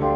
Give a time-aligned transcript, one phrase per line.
[0.00, 0.08] Das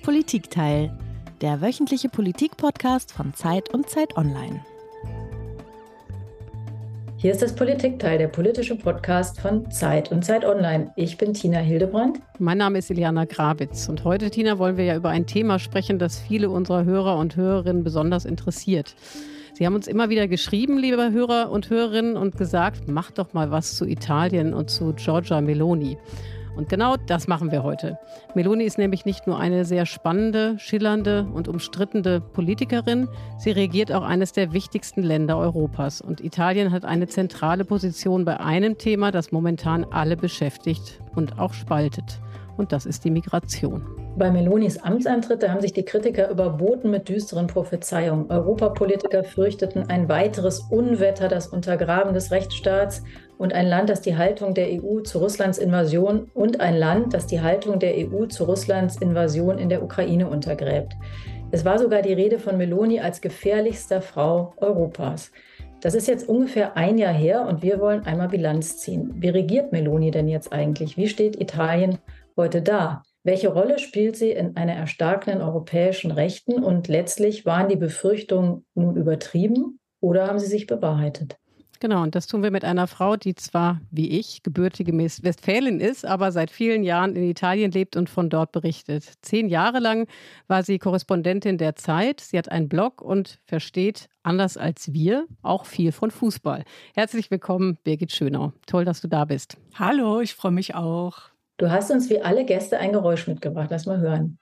[0.00, 0.96] Politikteil,
[1.42, 4.64] der wöchentliche Politik-Podcast von Zeit und Zeit Online.
[7.16, 10.90] Hier ist das Politikteil, der politische Podcast von Zeit und Zeit Online.
[10.96, 12.20] Ich bin Tina Hildebrand.
[12.38, 15.98] Mein Name ist Iliana Grabitz und heute, Tina, wollen wir ja über ein Thema sprechen,
[15.98, 18.94] das viele unserer Hörer und Hörerinnen besonders interessiert.
[19.60, 23.50] Sie haben uns immer wieder geschrieben, liebe Hörer und Hörerinnen, und gesagt, macht doch mal
[23.50, 25.98] was zu Italien und zu Giorgia Meloni.
[26.56, 27.98] Und genau das machen wir heute.
[28.34, 34.02] Meloni ist nämlich nicht nur eine sehr spannende, schillernde und umstrittene Politikerin, sie regiert auch
[34.02, 36.00] eines der wichtigsten Länder Europas.
[36.00, 41.52] Und Italien hat eine zentrale Position bei einem Thema, das momentan alle beschäftigt und auch
[41.52, 42.18] spaltet.
[42.60, 43.86] Und das ist die Migration.
[44.18, 48.30] Bei Melonis Amtsantritt haben sich die Kritiker überboten mit düsteren Prophezeiungen.
[48.30, 53.02] Europapolitiker fürchteten ein weiteres Unwetter, das Untergraben des Rechtsstaats
[53.38, 57.26] und ein Land, das die Haltung der EU zu Russlands Invasion und ein Land, das
[57.26, 60.92] die Haltung der EU zu Russlands Invasion in der Ukraine untergräbt.
[61.52, 65.32] Es war sogar die Rede von Meloni als gefährlichster Frau Europas.
[65.80, 69.14] Das ist jetzt ungefähr ein Jahr her und wir wollen einmal Bilanz ziehen.
[69.16, 70.98] Wie regiert Meloni denn jetzt eigentlich?
[70.98, 71.96] Wie steht Italien
[72.40, 73.02] heute da?
[73.22, 76.64] Welche Rolle spielt sie in einer erstarkenden europäischen Rechten?
[76.64, 81.36] Und letztlich waren die Befürchtungen nun übertrieben oder haben sie sich bewahrheitet?
[81.82, 86.04] Genau, und das tun wir mit einer Frau, die zwar wie ich gebürtige Westfälin ist,
[86.04, 89.14] aber seit vielen Jahren in Italien lebt und von dort berichtet.
[89.22, 90.06] Zehn Jahre lang
[90.46, 92.20] war sie Korrespondentin der Zeit.
[92.20, 96.64] Sie hat einen Blog und versteht, anders als wir, auch viel von Fußball.
[96.94, 98.52] Herzlich willkommen, Birgit Schönau.
[98.66, 99.56] Toll, dass du da bist.
[99.78, 101.30] Hallo, ich freue mich auch.
[101.60, 103.68] Du hast uns wie alle Gäste ein Geräusch mitgebracht.
[103.70, 104.38] Lass mal hören.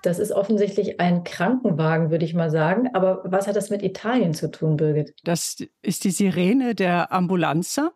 [0.00, 2.88] Das ist offensichtlich ein Krankenwagen, würde ich mal sagen.
[2.94, 5.12] Aber was hat das mit Italien zu tun, Birgit?
[5.24, 7.92] Das ist die Sirene der Ambulanza.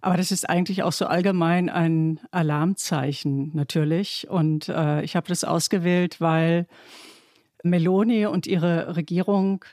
[0.00, 4.28] Aber das ist eigentlich auch so allgemein ein Alarmzeichen natürlich.
[4.30, 6.68] Und äh, ich habe das ausgewählt, weil
[7.64, 9.64] Meloni und ihre Regierung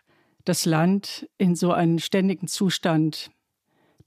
[0.45, 3.29] das Land in so einen ständigen Zustand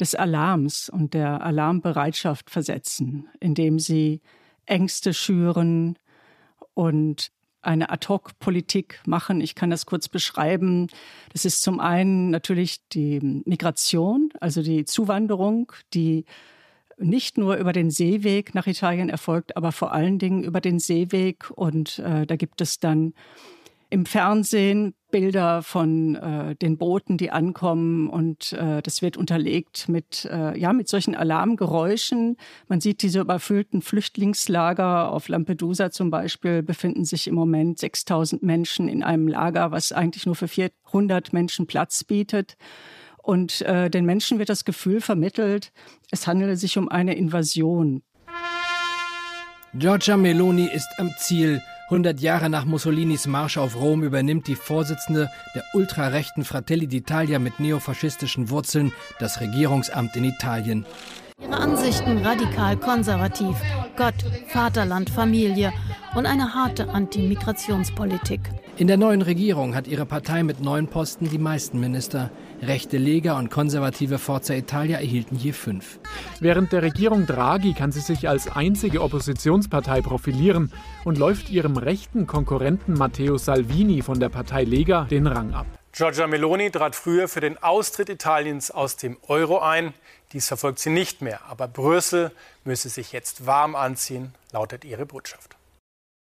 [0.01, 4.21] des Alarms und der Alarmbereitschaft versetzen, indem sie
[4.67, 5.99] Ängste schüren
[6.75, 7.31] und
[7.63, 9.41] eine Ad-hoc-Politik machen.
[9.41, 10.89] Ich kann das kurz beschreiben.
[11.33, 16.25] Das ist zum einen natürlich die Migration, also die Zuwanderung, die
[16.99, 21.51] nicht nur über den Seeweg nach Italien erfolgt, aber vor allen Dingen über den Seeweg.
[21.51, 23.13] Und äh, da gibt es dann
[23.91, 30.29] im Fernsehen Bilder von äh, den Booten, die ankommen und äh, das wird unterlegt mit,
[30.31, 32.37] äh, ja, mit solchen Alarmgeräuschen.
[32.69, 35.11] Man sieht diese überfüllten Flüchtlingslager.
[35.13, 40.27] Auf Lampedusa zum Beispiel befinden sich im Moment 6000 Menschen in einem Lager, was eigentlich
[40.27, 42.57] nur für 400 Menschen Platz bietet.
[43.23, 45.73] Und äh, den Menschen wird das Gefühl vermittelt,
[46.11, 48.03] es handele sich um eine Invasion.
[49.75, 55.31] Giorgia Meloni ist am Ziel 100 Jahre nach Mussolinis Marsch auf Rom übernimmt die Vorsitzende
[55.55, 60.85] der ultrarechten Fratelli d'Italia mit neofaschistischen Wurzeln das Regierungsamt in Italien.
[61.41, 63.55] Ihre Ansichten radikal konservativ,
[63.97, 64.15] Gott,
[64.49, 65.73] Vaterland, Familie
[66.17, 68.41] und eine harte Antimigrationspolitik.
[68.79, 72.31] In der neuen Regierung hat ihre Partei mit neun Posten die meisten Minister.
[72.63, 75.99] Rechte Lega und konservative Forza Italia erhielten je fünf.
[76.41, 80.73] Während der Regierung Draghi kann sie sich als einzige Oppositionspartei profilieren
[81.05, 85.67] und läuft ihrem rechten Konkurrenten Matteo Salvini von der Partei Lega den Rang ab.
[85.93, 89.95] Giorgia Meloni trat früher für den Austritt Italiens aus dem Euro ein.
[90.33, 91.41] Dies verfolgt sie nicht mehr.
[91.49, 92.33] Aber Brüssel
[92.65, 95.56] müsse sich jetzt warm anziehen, lautet ihre Botschaft.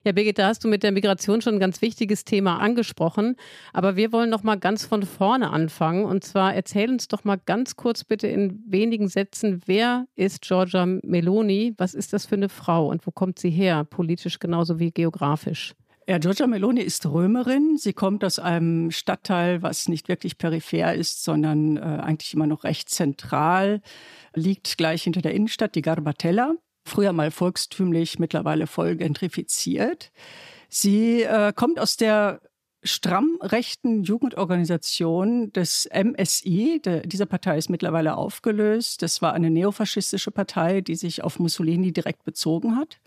[0.05, 3.37] Ja, Birgit, da hast du mit der Migration schon ein ganz wichtiges Thema angesprochen.
[3.71, 6.03] Aber wir wollen noch mal ganz von vorne anfangen.
[6.03, 10.85] Und zwar erzähl uns doch mal ganz kurz bitte in wenigen Sätzen, wer ist Giorgia
[10.85, 11.73] Meloni?
[11.77, 15.73] Was ist das für eine Frau und wo kommt sie her, politisch genauso wie geografisch?
[16.05, 17.77] Ja, Giorgia Meloni ist Römerin.
[17.77, 22.65] Sie kommt aus einem Stadtteil, was nicht wirklich peripher ist, sondern äh, eigentlich immer noch
[22.65, 23.81] recht zentral,
[24.35, 30.11] liegt gleich hinter der Innenstadt, die Garbatella früher mal volkstümlich, mittlerweile voll gentrifiziert.
[30.69, 32.41] Sie äh, kommt aus der
[32.83, 36.81] stramm rechten Jugendorganisation des MSI.
[36.83, 39.01] De, diese Partei ist mittlerweile aufgelöst.
[39.01, 42.99] Das war eine neofaschistische Partei, die sich auf Mussolini direkt bezogen hat.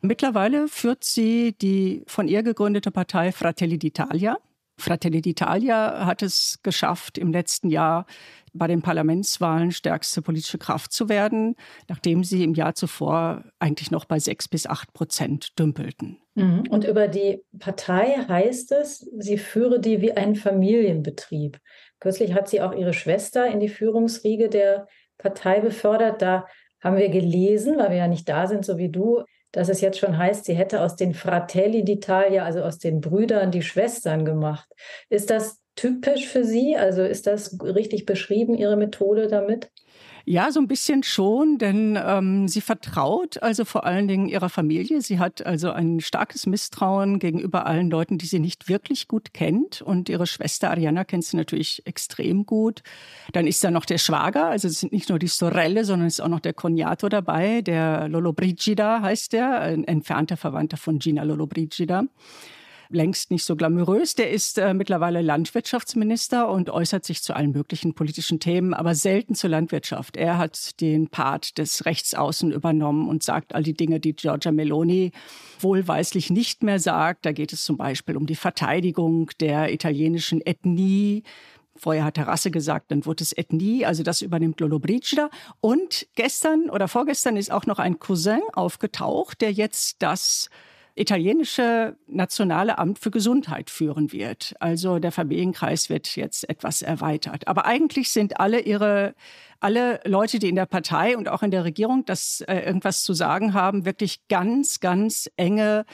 [0.00, 4.36] Mittlerweile führt sie die von ihr gegründete Partei Fratelli d'Italia.
[4.78, 8.06] Fratelli d'Italia hat es geschafft, im letzten Jahr
[8.52, 11.56] bei den Parlamentswahlen stärkste politische Kraft zu werden,
[11.88, 16.18] nachdem sie im Jahr zuvor eigentlich noch bei sechs bis acht Prozent dümpelten.
[16.34, 16.64] Mhm.
[16.70, 21.58] Und über die Partei heißt es, sie führe die wie ein Familienbetrieb.
[22.00, 24.86] Kürzlich hat sie auch ihre Schwester in die Führungsriege der
[25.18, 26.22] Partei befördert.
[26.22, 26.46] Da
[26.80, 29.98] haben wir gelesen, weil wir ja nicht da sind, so wie du, dass es jetzt
[29.98, 34.68] schon heißt, sie hätte aus den Fratelli d'Italia, also aus den Brüdern, die Schwestern gemacht.
[35.08, 36.76] Ist das typisch für Sie?
[36.76, 39.70] Also ist das richtig beschrieben, Ihre Methode damit?
[40.30, 45.00] Ja, so ein bisschen schon, denn ähm, sie vertraut also vor allen Dingen ihrer Familie.
[45.00, 49.80] Sie hat also ein starkes Misstrauen gegenüber allen Leuten, die sie nicht wirklich gut kennt.
[49.80, 52.82] Und ihre Schwester Ariana kennt sie natürlich extrem gut.
[53.32, 56.18] Dann ist da noch der Schwager, also es sind nicht nur die Sorelle, sondern es
[56.18, 61.22] ist auch noch der Cognato dabei, der Lollobrigida heißt der, ein entfernter Verwandter von Gina
[61.22, 62.04] Lollobrigida
[62.90, 64.14] längst nicht so glamourös.
[64.14, 69.34] Der ist äh, mittlerweile Landwirtschaftsminister und äußert sich zu allen möglichen politischen Themen, aber selten
[69.34, 70.16] zur Landwirtschaft.
[70.16, 75.12] Er hat den Part des Rechtsaußen übernommen und sagt all die Dinge, die Giorgia Meloni
[75.60, 77.26] wohlweislich nicht mehr sagt.
[77.26, 81.22] Da geht es zum Beispiel um die Verteidigung der italienischen Ethnie,
[81.78, 85.30] Vorher hat er Rasse gesagt, dann wurde es Ethnie, also das übernimmt Lollobrigida.
[85.60, 90.50] Und gestern oder vorgestern ist auch noch ein Cousin aufgetaucht, der jetzt das
[91.00, 94.54] italienische Nationale Amt für Gesundheit führen wird.
[94.60, 97.48] Also der Familienkreis wird jetzt etwas erweitert.
[97.48, 99.14] Aber eigentlich sind alle ihre
[99.60, 103.12] alle Leute, die in der Partei und auch in der Regierung das äh, irgendwas zu
[103.12, 105.84] sagen haben, wirklich ganz, ganz enge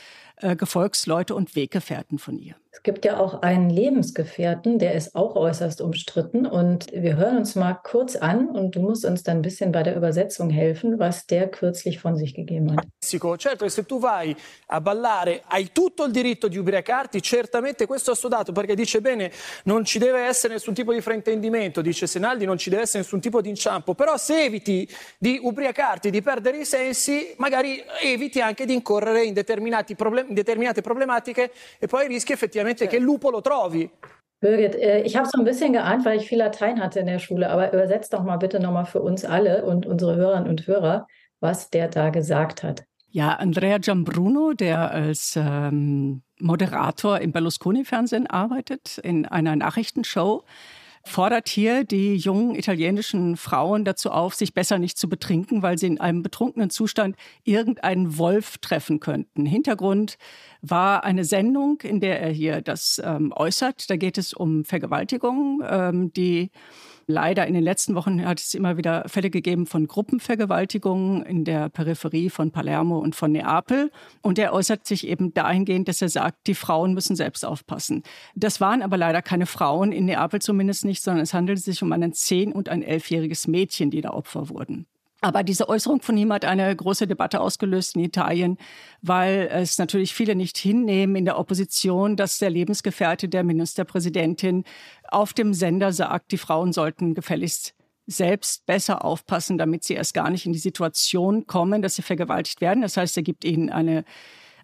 [0.44, 2.54] äh, Gefolgsleute und Weggefährten von ihr.
[2.70, 6.44] Es gibt ja auch einen Lebensgefährten, der ist auch äußerst umstritten.
[6.44, 9.84] Und wir hören uns mal kurz an und du musst uns dann ein bisschen bei
[9.84, 12.84] der Übersetzung helfen, was der kürzlich von sich gegeben hat.
[13.38, 14.34] Certo, se tu vai
[14.66, 19.30] a ballare hai tutto il diritto di ubriacarti, certamente questo è assodato perché dice bene
[19.64, 23.20] non ci deve essere nessun tipo di fraintendimento, dice Senaldi non ci deve essere nessun
[23.20, 24.88] tipo di inciampo, però se eviti
[25.18, 29.34] di ubriacarti, di perdere i sensi, magari eviti anche di incorrere in,
[29.96, 33.90] problem in determinate problematiche e poi rischi effettivamente che il lupo lo trovi.
[34.40, 37.18] Birgit, äh, ich habe so ein bisschen geahnt, weil ich viel Latein hatte in der
[37.18, 41.06] Schule, aber übersetzt doch mal bitte nochmal für uns alle und unsere Hörerinnen und Hörer,
[41.40, 42.84] was der da gesagt hat.
[43.08, 50.44] Ja, Andrea Giambruno, der als ähm, Moderator im Berlusconi-Fernsehen arbeitet, in einer Nachrichtenshow,
[51.04, 55.86] fordert hier die jungen italienischen Frauen dazu auf, sich besser nicht zu betrinken, weil sie
[55.86, 59.46] in einem betrunkenen Zustand irgendeinen Wolf treffen könnten.
[59.46, 60.16] Hintergrund
[60.62, 63.90] war eine Sendung, in der er hier das ähm, äußert.
[63.90, 66.50] Da geht es um Vergewaltigung, ähm, die
[67.06, 71.68] Leider in den letzten Wochen hat es immer wieder Fälle gegeben von Gruppenvergewaltigungen in der
[71.68, 73.90] Peripherie von Palermo und von Neapel.
[74.22, 78.02] Und er äußert sich eben dahingehend, dass er sagt, die Frauen müssen selbst aufpassen.
[78.34, 81.92] Das waren aber leider keine Frauen, in Neapel zumindest nicht, sondern es handelte sich um
[81.92, 84.86] ein zehn- und ein elfjähriges Mädchen, die da Opfer wurden.
[85.24, 88.58] Aber diese Äußerung von ihm hat eine große Debatte ausgelöst in Italien,
[89.00, 94.64] weil es natürlich viele nicht hinnehmen in der Opposition, dass der Lebensgefährte der Ministerpräsidentin
[95.08, 97.74] auf dem Sender sagt, die Frauen sollten gefälligst
[98.06, 102.60] selbst besser aufpassen, damit sie erst gar nicht in die Situation kommen, dass sie vergewaltigt
[102.60, 102.82] werden.
[102.82, 104.04] Das heißt, er gibt ihnen eine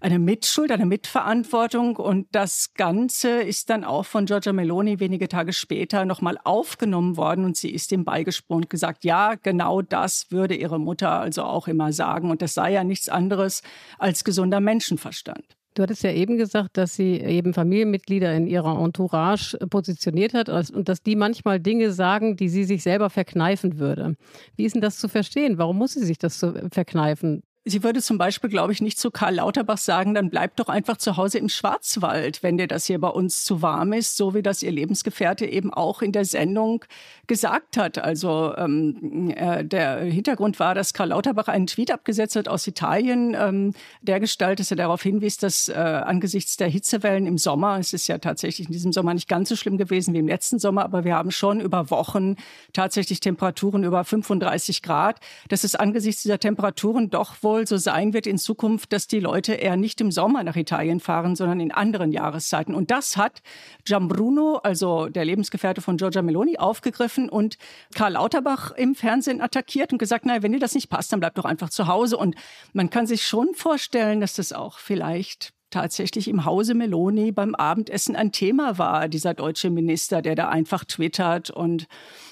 [0.01, 1.97] eine Mitschuld, eine Mitverantwortung.
[1.97, 7.45] Und das Ganze ist dann auch von Giorgia Meloni wenige Tage später nochmal aufgenommen worden
[7.45, 11.69] und sie ist ihm beigesprungen und gesagt, ja, genau das würde ihre Mutter also auch
[11.69, 12.31] immer sagen.
[12.31, 13.63] Und das sei ja nichts anderes
[13.99, 15.45] als gesunder Menschenverstand.
[15.75, 20.89] Du hattest ja eben gesagt, dass sie eben Familienmitglieder in ihrer Entourage positioniert hat und
[20.89, 24.17] dass die manchmal Dinge sagen, die sie sich selber verkneifen würde.
[24.57, 25.59] Wie ist denn das zu verstehen?
[25.59, 27.43] Warum muss sie sich das so verkneifen?
[27.67, 30.97] Sie würde zum Beispiel, glaube ich, nicht zu Karl Lauterbach sagen, dann bleib doch einfach
[30.97, 34.41] zu Hause im Schwarzwald, wenn dir das hier bei uns zu warm ist, so wie
[34.41, 36.87] das ihr Lebensgefährte eben auch in der Sendung
[37.27, 37.99] gesagt hat.
[37.99, 43.37] Also ähm, äh, der Hintergrund war, dass Karl Lauterbach einen Tweet abgesetzt hat aus Italien,
[43.39, 47.93] ähm, der Gestalt, dass er darauf hinwies, dass äh, angesichts der Hitzewellen im Sommer, es
[47.93, 50.83] ist ja tatsächlich in diesem Sommer nicht ganz so schlimm gewesen wie im letzten Sommer,
[50.83, 52.37] aber wir haben schon über Wochen
[52.73, 58.13] tatsächlich Temperaturen über 35 Grad, dass es angesichts dieser Temperaturen doch wohl wohl so sein
[58.13, 61.73] wird in Zukunft, dass die Leute eher nicht im Sommer nach Italien fahren, sondern in
[61.73, 62.75] anderen Jahreszeiten.
[62.77, 63.43] Und das hat
[63.85, 67.59] Gianbruno, also der Lebensgefährte von Giorgia Meloni, aufgegriffen und
[67.95, 71.35] Karl Lauterbach im Fernsehen attackiert und gesagt, naja, wenn dir das nicht passt, dann bleib
[71.35, 72.17] doch einfach zu Hause.
[72.17, 72.37] Und
[72.73, 78.17] man kann sich schon vorstellen, dass das auch vielleicht tatsächlich im Hause Meloni beim Abendessen
[78.17, 81.87] ein Thema war, dieser deutsche Minister, der da einfach twittert und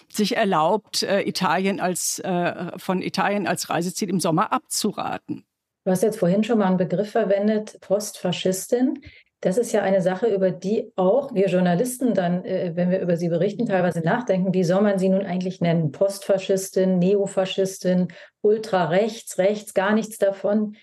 [0.08, 5.44] sich erlaubt, äh, Italien als, äh, von Italien als Reiseziel im Sommer abzuraten.
[5.84, 9.00] Du hast jetzt vorhin schon mal einen Begriff verwendet, Postfaschistin.
[9.40, 13.16] Das ist ja eine Sache, über die auch wir Journalisten dann, äh, wenn wir über
[13.16, 14.52] sie berichten, teilweise nachdenken.
[14.52, 15.92] Wie soll man sie nun eigentlich nennen?
[15.92, 18.08] Postfaschistin, Neofaschistin,
[18.40, 20.76] ultrarechts, rechts, gar nichts davon.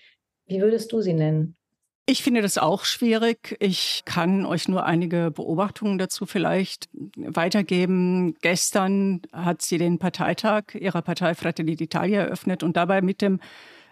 [0.46, 1.55] Wie würdest du sie nennen?
[2.08, 3.56] Ich finde das auch schwierig.
[3.58, 8.36] Ich kann euch nur einige Beobachtungen dazu vielleicht weitergeben.
[8.42, 13.40] Gestern hat sie den Parteitag ihrer Partei Fratelli d'Italia eröffnet und dabei mit dem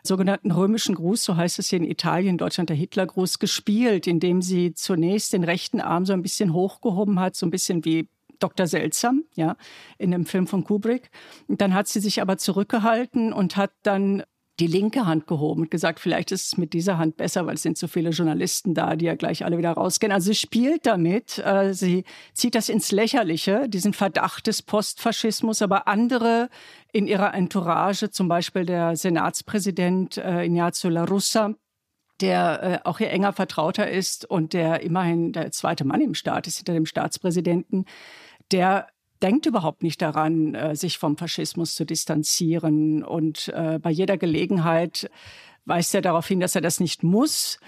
[0.05, 4.75] sogenannten römischen Gruß, so heißt es hier in Italien, Deutschland der Hitlergruß, gespielt, indem sie
[4.75, 8.69] zunächst den rechten Arm so ein bisschen hochgehoben hat, so ein bisschen wie Dr.
[8.69, 9.57] Seltsam, ja,
[9.99, 11.11] in dem Film von Kubrick.
[11.49, 14.23] Und dann hat sie sich aber zurückgehalten und hat dann
[14.61, 17.63] die linke Hand gehoben und gesagt, vielleicht ist es mit dieser Hand besser, weil es
[17.63, 20.13] sind so viele Journalisten da, die ja gleich alle wieder rausgehen.
[20.13, 25.89] Also sie spielt damit, äh, sie zieht das ins Lächerliche, diesen Verdacht des Postfaschismus, aber
[25.89, 26.49] andere
[26.93, 31.55] in ihrer Entourage, zum Beispiel der Senatspräsident äh, Ignazio La Russa,
[32.21, 36.47] der äh, auch ihr enger Vertrauter ist und der immerhin der zweite Mann im Staat
[36.47, 37.87] ist hinter dem Staatspräsidenten,
[38.53, 38.87] der
[39.25, 43.03] denkt überhaupt nicht daran, äh, sich vom Faschismus zu distanzieren.
[43.03, 45.11] Und äh, bei jeder Gelegenheit
[45.65, 47.59] weist er darauf hin, dass er das nicht muss.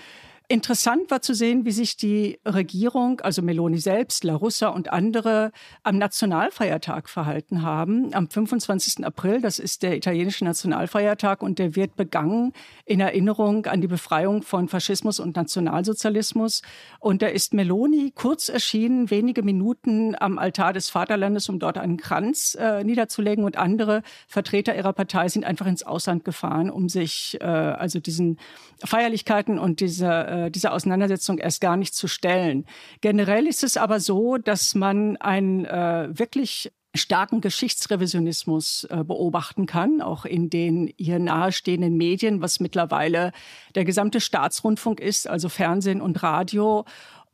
[0.49, 5.51] Interessant war zu sehen, wie sich die Regierung, also Meloni selbst, La Russa und andere
[5.83, 8.15] am Nationalfeiertag verhalten haben.
[8.15, 9.05] Am 25.
[9.05, 12.53] April, das ist der italienische Nationalfeiertag und der wird begangen
[12.85, 16.63] in Erinnerung an die Befreiung von Faschismus und Nationalsozialismus.
[17.01, 21.97] Und da ist Meloni kurz erschienen, wenige Minuten am Altar des Vaterlandes, um dort einen
[21.97, 23.45] Kranz äh, niederzulegen.
[23.45, 28.39] Und andere Vertreter ihrer Partei sind einfach ins Ausland gefahren, um sich äh, also diesen
[28.85, 32.67] Feierlichkeiten und dieser äh, dieser Auseinandersetzung erst gar nicht zu stellen.
[33.01, 40.01] Generell ist es aber so, dass man einen äh, wirklich starken Geschichtsrevisionismus äh, beobachten kann,
[40.01, 43.33] auch in den ihr nahestehenden Medien, was mittlerweile
[43.75, 46.85] der gesamte Staatsrundfunk ist, also Fernsehen und Radio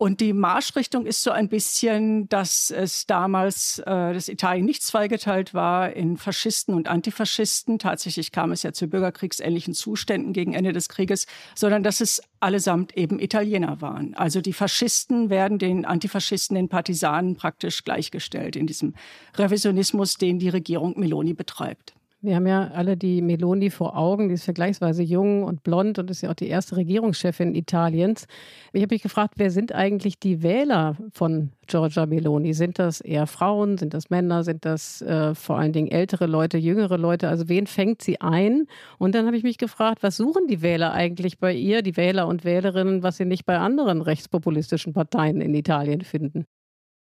[0.03, 5.55] und die Marschrichtung ist so ein bisschen, dass es damals, äh, dass Italien nicht zweigeteilt
[5.55, 7.79] war in Faschisten und Antifaschisten.
[7.79, 12.97] Tatsächlich kam es ja zu bürgerkriegsähnlichen Zuständen gegen Ende des Krieges, sondern dass es allesamt
[12.97, 14.15] eben Italiener waren.
[14.15, 18.95] Also die Faschisten werden den Antifaschisten, den Partisanen praktisch gleichgestellt in diesem
[19.37, 21.95] Revisionismus, den die Regierung Meloni betreibt.
[22.25, 26.09] Wir haben ja alle die Meloni vor Augen, die ist vergleichsweise jung und blond und
[26.09, 28.29] ist ja auch die erste Regierungschefin Italiens.
[28.73, 32.55] Ich habe mich gefragt, wer sind eigentlich die Wähler von Giorgia Meloni?
[32.55, 36.59] Sind das eher Frauen, sind das Männer, sind das äh, vor allen Dingen ältere Leute,
[36.59, 37.29] jüngere Leute?
[37.29, 38.69] Also wen fängt sie ein?
[38.99, 42.29] Und dann habe ich mich gefragt, was suchen die Wähler eigentlich bei ihr, die Wähler
[42.29, 46.47] und Wählerinnen, was sie nicht bei anderen rechtspopulistischen Parteien in Italien finden?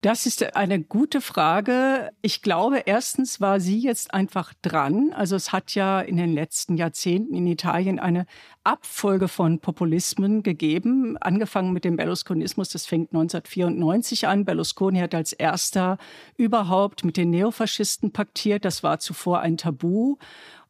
[0.01, 2.11] Das ist eine gute Frage.
[2.21, 5.15] Ich glaube, erstens war sie jetzt einfach dran.
[5.15, 8.27] Also es hat ja in den letzten Jahrzehnten in Italien eine
[8.65, 12.69] Abfolge von Populismen gegeben, angefangen mit dem Berlusconismus.
[12.69, 14.45] Das fängt 1994 an.
[14.45, 15.97] Berlusconi hat als erster
[16.37, 18.67] überhaupt mit den Neofaschisten paktiert.
[18.67, 20.17] Das war zuvor ein Tabu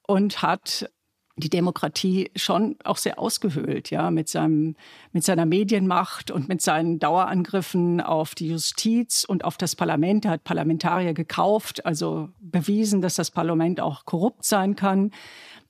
[0.07, 0.90] und hat
[1.37, 4.76] die Demokratie schon auch sehr ausgehöhlt, ja, mit seinem,
[5.12, 10.25] mit seiner Medienmacht und mit seinen Dauerangriffen auf die Justiz und auf das Parlament.
[10.25, 15.11] Er hat Parlamentarier gekauft, also bewiesen, dass das Parlament auch korrupt sein kann.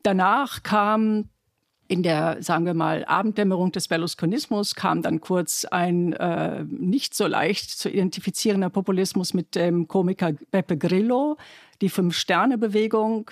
[0.02, 1.30] Danach kam
[1.87, 7.26] in der, sagen wir mal, Abenddämmerung des Berlusconismus kam dann kurz ein äh, nicht so
[7.26, 11.37] leicht zu identifizierender Populismus mit dem Komiker Beppe Grillo,
[11.83, 13.30] die Fünf-Sterne-Bewegung,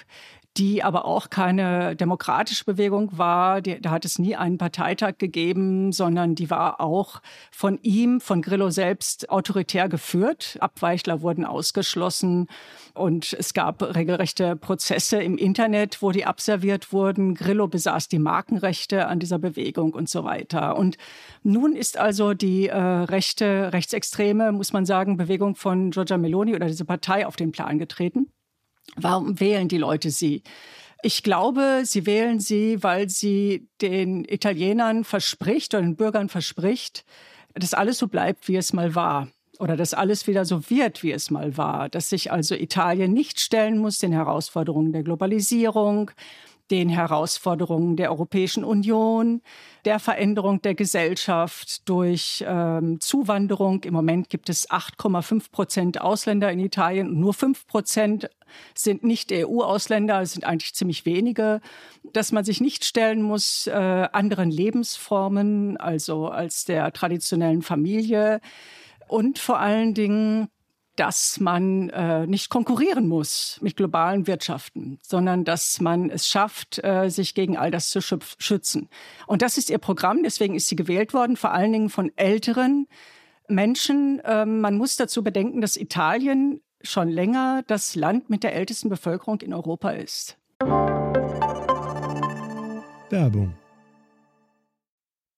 [0.57, 3.63] die aber auch keine demokratische Bewegung war.
[3.63, 8.71] Da hat es nie einen Parteitag gegeben, sondern die war auch von ihm, von Grillo
[8.71, 10.59] selbst autoritär geführt.
[10.61, 12.49] Abweichler wurden ausgeschlossen
[12.93, 17.35] und es gab regelrechte Prozesse im Internet, wo die abserviert wurden.
[17.35, 20.77] Grillo besaß die Markenrechte an dieser Bewegung und so weiter.
[20.77, 20.99] Und
[21.43, 26.67] nun ist also die äh, rechte, rechtsextreme, muss man sagen, Bewegung von Giorgia Meloni oder
[26.67, 28.31] diese Partei auf den Plan getreten.
[28.97, 30.43] Warum wählen die Leute sie?
[31.03, 37.05] Ich glaube, sie wählen sie, weil sie den Italienern verspricht oder den Bürgern verspricht,
[37.55, 39.29] dass alles so bleibt, wie es mal war.
[39.59, 41.89] Oder dass alles wieder so wird, wie es mal war.
[41.89, 46.11] Dass sich also Italien nicht stellen muss den Herausforderungen der Globalisierung,
[46.73, 49.43] den Herausforderungen der Europäischen Union,
[49.85, 53.85] der Veränderung der Gesellschaft durch ähm, Zuwanderung.
[53.85, 58.31] Im Moment gibt es 8,5 Prozent Ausländer in Italien und nur 5 Prozent
[58.75, 61.61] sind nicht EU-Ausländer, es sind eigentlich ziemlich wenige,
[62.15, 68.41] dass man sich nicht stellen muss äh, anderen Lebensformen, also als der traditionellen Familie
[69.09, 70.49] und vor allen Dingen
[71.03, 77.09] dass man äh, nicht konkurrieren muss mit globalen Wirtschaften, sondern dass man es schafft, äh,
[77.09, 78.89] sich gegen all das zu schützen.
[79.27, 82.87] Und das ist ihr Programm, deswegen ist sie gewählt worden, vor allen Dingen von älteren
[83.49, 84.23] Menschen.
[84.25, 89.41] Ähm, man muss dazu bedenken, dass Italien schon länger das Land mit der ältesten Bevölkerung
[89.41, 90.39] in Europa ist.
[93.11, 93.57] Werbung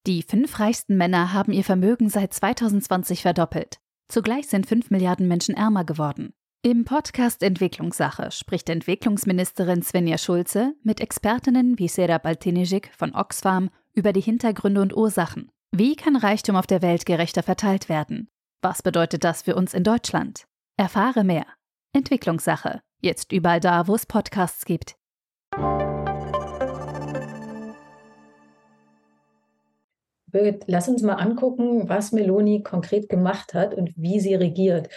[0.05, 3.79] Die fünf reichsten Männer haben ihr Vermögen seit 2020 verdoppelt.
[4.07, 6.33] Zugleich sind fünf Milliarden Menschen ärmer geworden.
[6.61, 14.13] Im Podcast Entwicklungssache spricht Entwicklungsministerin Svenja Schulze mit Expertinnen wie Sera Baltinijic von Oxfam über
[14.13, 15.51] die Hintergründe und Ursachen.
[15.71, 18.29] Wie kann Reichtum auf der Welt gerechter verteilt werden?
[18.61, 20.45] Was bedeutet das für uns in Deutschland?
[20.77, 21.45] Erfahre mehr.
[21.93, 22.81] Entwicklungssache.
[22.99, 24.95] Jetzt überall da, wo es Podcasts gibt.
[30.35, 34.89] Birgit, lass uns mal angucken, was Meloni konkret gemacht hat und wie sie regiert.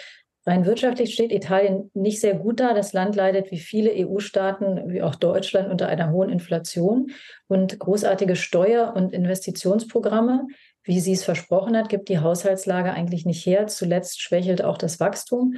[0.44, 2.74] Rein wirtschaftlich steht Italien nicht sehr gut da.
[2.74, 7.12] Das Land leidet wie viele EU-Staaten, wie auch Deutschland, unter einer hohen Inflation.
[7.46, 10.48] Und großartige Steuer- und Investitionsprogramme,
[10.82, 13.68] wie sie es versprochen hat, gibt die Haushaltslage eigentlich nicht her.
[13.68, 15.54] Zuletzt schwächelt auch das Wachstum.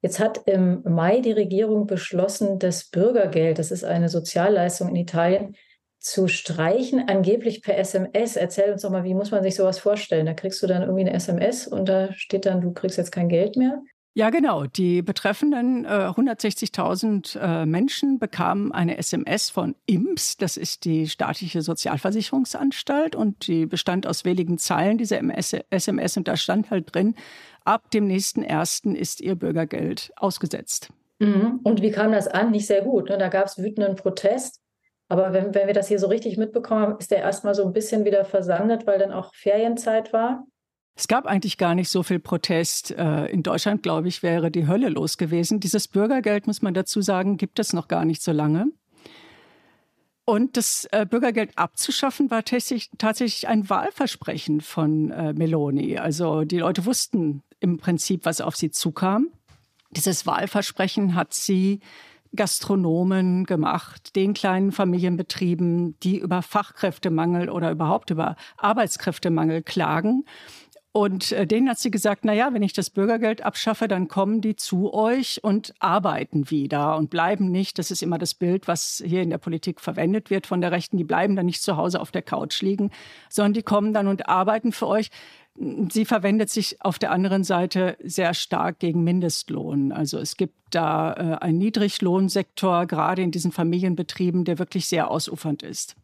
[0.00, 5.56] Jetzt hat im Mai die Regierung beschlossen, das Bürgergeld, das ist eine Sozialleistung in Italien,
[6.04, 8.36] zu streichen, angeblich per SMS.
[8.36, 10.26] Erzähl uns doch mal, wie muss man sich sowas vorstellen?
[10.26, 13.30] Da kriegst du dann irgendwie eine SMS und da steht dann, du kriegst jetzt kein
[13.30, 13.82] Geld mehr.
[14.16, 14.66] Ja, genau.
[14.66, 21.62] Die betreffenden äh, 160.000 äh, Menschen bekamen eine SMS von IMS, das ist die staatliche
[21.62, 25.20] Sozialversicherungsanstalt, und die bestand aus wenigen Zeilen, diese
[25.70, 27.16] SMS, und da stand halt drin,
[27.64, 30.90] ab dem nächsten ersten ist ihr Bürgergeld ausgesetzt.
[31.18, 31.60] Mhm.
[31.64, 32.50] Und wie kam das an?
[32.50, 33.08] Nicht sehr gut.
[33.08, 33.18] Ne?
[33.18, 34.60] Da gab es wütenden Protest.
[35.14, 37.72] Aber wenn, wenn wir das hier so richtig mitbekommen haben, ist der erstmal so ein
[37.72, 40.44] bisschen wieder versandet, weil dann auch Ferienzeit war.
[40.96, 42.90] Es gab eigentlich gar nicht so viel Protest.
[42.90, 45.60] Äh, in Deutschland, glaube ich, wäre die Hölle los gewesen.
[45.60, 48.66] Dieses Bürgergeld, muss man dazu sagen, gibt es noch gar nicht so lange.
[50.24, 55.96] Und das äh, Bürgergeld abzuschaffen war tatsächlich ein Wahlversprechen von äh, Meloni.
[55.98, 59.28] Also die Leute wussten im Prinzip, was auf sie zukam.
[59.92, 61.78] Dieses Wahlversprechen hat sie
[62.34, 70.24] Gastronomen gemacht, den kleinen Familienbetrieben, die über Fachkräftemangel oder überhaupt über Arbeitskräftemangel klagen.
[70.96, 74.40] Und äh, denen hat sie gesagt, na ja, wenn ich das Bürgergeld abschaffe, dann kommen
[74.40, 77.80] die zu euch und arbeiten wieder und bleiben nicht.
[77.80, 80.96] Das ist immer das Bild, was hier in der Politik verwendet wird von der Rechten.
[80.96, 82.92] Die bleiben dann nicht zu Hause auf der Couch liegen,
[83.28, 85.10] sondern die kommen dann und arbeiten für euch.
[85.56, 89.92] Sie verwendet sich auf der anderen Seite sehr stark gegen Mindestlohn.
[89.92, 95.62] Also es gibt da äh, einen Niedriglohnsektor, gerade in diesen Familienbetrieben, der wirklich sehr ausufernd
[95.62, 95.94] ist.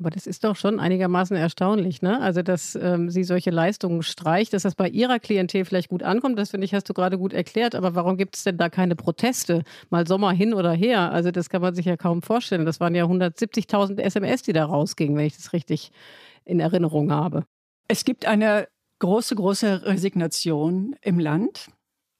[0.00, 2.20] Aber das ist doch schon einigermaßen erstaunlich, ne?
[2.20, 6.38] Also, dass ähm, sie solche Leistungen streicht, dass das bei ihrer Klientel vielleicht gut ankommt,
[6.38, 7.74] das finde ich, hast du gerade gut erklärt.
[7.74, 9.62] Aber warum gibt es denn da keine Proteste?
[9.90, 11.12] Mal Sommer hin oder her?
[11.12, 12.66] Also, das kann man sich ja kaum vorstellen.
[12.66, 15.92] Das waren ja 170.000 SMS, die da rausgingen, wenn ich das richtig
[16.44, 17.44] in Erinnerung habe.
[17.86, 18.66] Es gibt eine
[19.04, 21.68] große, große Resignation im Land.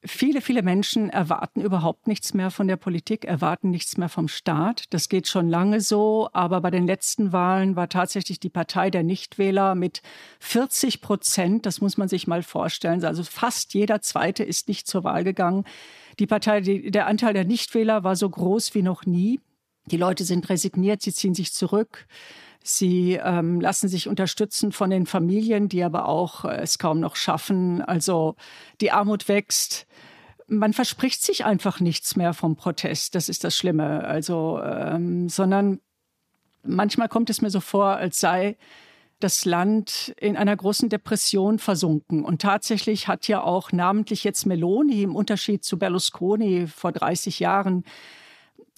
[0.03, 4.83] Viele, viele Menschen erwarten überhaupt nichts mehr von der Politik, erwarten nichts mehr vom Staat.
[4.91, 9.01] Das geht schon lange so, aber bei den letzten Wahlen war tatsächlich die Partei der
[9.01, 10.03] Nichtwähler mit
[10.39, 15.03] 40 Prozent, das muss man sich mal vorstellen, also fast jeder Zweite ist nicht zur
[15.03, 15.63] Wahl gegangen.
[16.19, 19.39] Die Partei, die, der Anteil der Nichtwähler war so groß wie noch nie.
[19.87, 22.05] Die Leute sind resigniert, sie ziehen sich zurück.
[22.67, 27.15] Sie ähm, lassen sich unterstützen von den Familien, die aber auch äh, es kaum noch
[27.15, 27.83] schaffen.
[27.83, 28.35] Also
[28.81, 29.85] die Armut wächst.
[30.47, 33.13] Man verspricht sich einfach nichts mehr vom Protest.
[33.13, 34.03] Das ist das Schlimme.
[34.05, 35.79] Also, ähm, sondern
[36.63, 38.57] manchmal kommt es mir so vor, als sei
[39.19, 42.25] das Land in einer großen Depression versunken.
[42.25, 47.83] Und tatsächlich hat ja auch namentlich jetzt Meloni im Unterschied zu Berlusconi vor 30 Jahren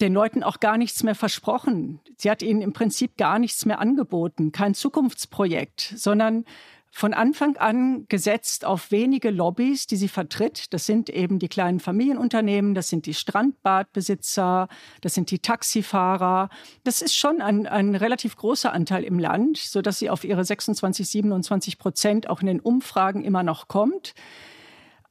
[0.00, 2.00] den Leuten auch gar nichts mehr versprochen.
[2.16, 6.44] Sie hat ihnen im Prinzip gar nichts mehr angeboten, kein Zukunftsprojekt, sondern
[6.90, 10.72] von Anfang an gesetzt auf wenige Lobbys, die sie vertritt.
[10.72, 14.68] Das sind eben die kleinen Familienunternehmen, das sind die Strandbadbesitzer,
[15.00, 16.48] das sind die Taxifahrer.
[16.84, 21.08] Das ist schon ein, ein relativ großer Anteil im Land, sodass sie auf ihre 26,
[21.08, 24.14] 27 Prozent auch in den Umfragen immer noch kommt.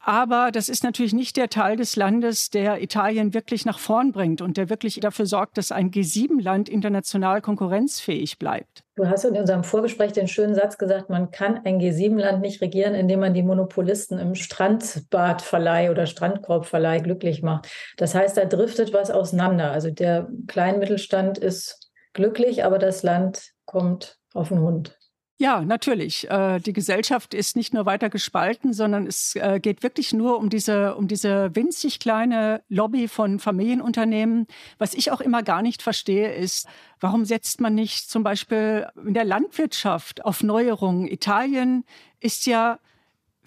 [0.08, 4.42] Aber das ist natürlich nicht der Teil des Landes, der Italien wirklich nach vorn bringt
[4.42, 8.86] und der wirklich dafür sorgt, dass ein G7-Land international konkurrenzfähig bleibt.
[8.96, 12.96] Du hast in unserem Vorgespräch den schönen Satz gesagt, man kann ein G7-Land nicht regieren,
[12.96, 17.68] indem man die Monopolisten im Strandbadverleih oder Strandkorbverleih glücklich macht.
[17.98, 19.72] Das heißt, da driftet was auseinander.
[19.72, 24.97] Also der Kleinmittelstand ist glücklich, aber das Land kommt auf den Hund.
[25.40, 26.28] Ja, natürlich.
[26.32, 30.50] Äh, die Gesellschaft ist nicht nur weiter gespalten, sondern es äh, geht wirklich nur um
[30.50, 34.48] diese, um diese winzig kleine Lobby von Familienunternehmen.
[34.80, 36.68] Was ich auch immer gar nicht verstehe, ist,
[37.00, 41.08] warum setzt man nicht zum Beispiel in der Landwirtschaft auf Neuerungen?
[41.08, 41.84] Italien
[42.20, 42.80] ist ja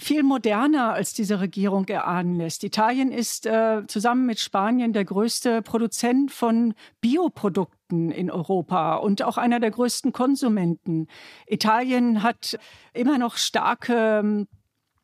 [0.00, 2.64] viel moderner, als diese Regierung erahnen lässt.
[2.64, 9.38] Italien ist äh, zusammen mit Spanien der größte Produzent von Bioprodukten in Europa und auch
[9.38, 11.06] einer der größten Konsumenten.
[11.46, 12.58] Italien hat
[12.92, 14.48] immer noch starke ähm,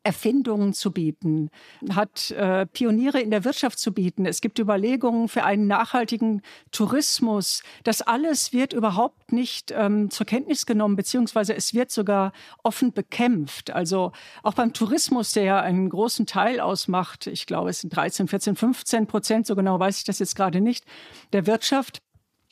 [0.07, 1.51] Erfindungen zu bieten,
[1.93, 4.25] hat äh, Pioniere in der Wirtschaft zu bieten.
[4.25, 7.65] Es gibt Überlegungen für einen nachhaltigen Tourismus.
[7.83, 13.73] Das alles wird überhaupt nicht ähm, zur Kenntnis genommen, beziehungsweise es wird sogar offen bekämpft.
[13.73, 14.13] Also
[14.45, 18.55] auch beim Tourismus, der ja einen großen Teil ausmacht, ich glaube, es sind 13, 14,
[18.55, 20.85] 15 Prozent, so genau weiß ich das jetzt gerade nicht,
[21.33, 22.01] der Wirtschaft,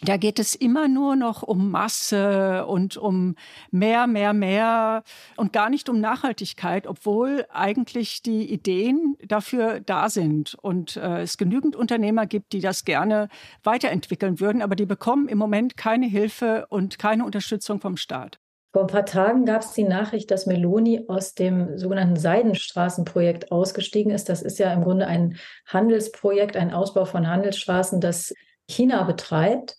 [0.00, 3.36] da geht es immer nur noch um Masse und um
[3.70, 5.02] mehr, mehr, mehr
[5.36, 11.38] und gar nicht um Nachhaltigkeit, obwohl eigentlich die Ideen dafür da sind und äh, es
[11.38, 13.28] genügend Unternehmer gibt, die das gerne
[13.62, 18.38] weiterentwickeln würden, aber die bekommen im Moment keine Hilfe und keine Unterstützung vom Staat.
[18.72, 24.10] Vor ein paar Tagen gab es die Nachricht, dass Meloni aus dem sogenannten Seidenstraßenprojekt ausgestiegen
[24.10, 24.28] ist.
[24.28, 28.34] Das ist ja im Grunde ein Handelsprojekt, ein Ausbau von Handelsstraßen, das
[28.68, 29.76] China betreibt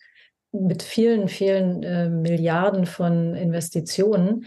[0.52, 4.45] mit vielen, vielen äh, Milliarden von Investitionen.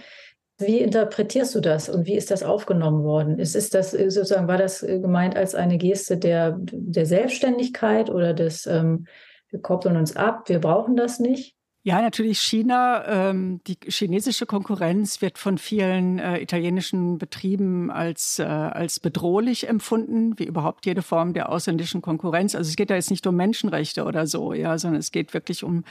[0.58, 3.38] Wie interpretierst du das und wie ist das aufgenommen worden?
[3.38, 8.10] Ist, ist das äh, sozusagen, war das äh, gemeint als eine Geste der, der Selbstständigkeit
[8.10, 9.06] oder des, ähm,
[9.50, 11.57] wir koppeln uns ab, wir brauchen das nicht?
[11.88, 13.02] Ja, natürlich China.
[13.06, 20.38] Ähm, die chinesische Konkurrenz wird von vielen äh, italienischen Betrieben als, äh, als bedrohlich empfunden,
[20.38, 22.54] wie überhaupt jede Form der ausländischen Konkurrenz.
[22.54, 25.64] Also es geht da jetzt nicht um Menschenrechte oder so, ja, sondern es geht wirklich
[25.64, 25.82] um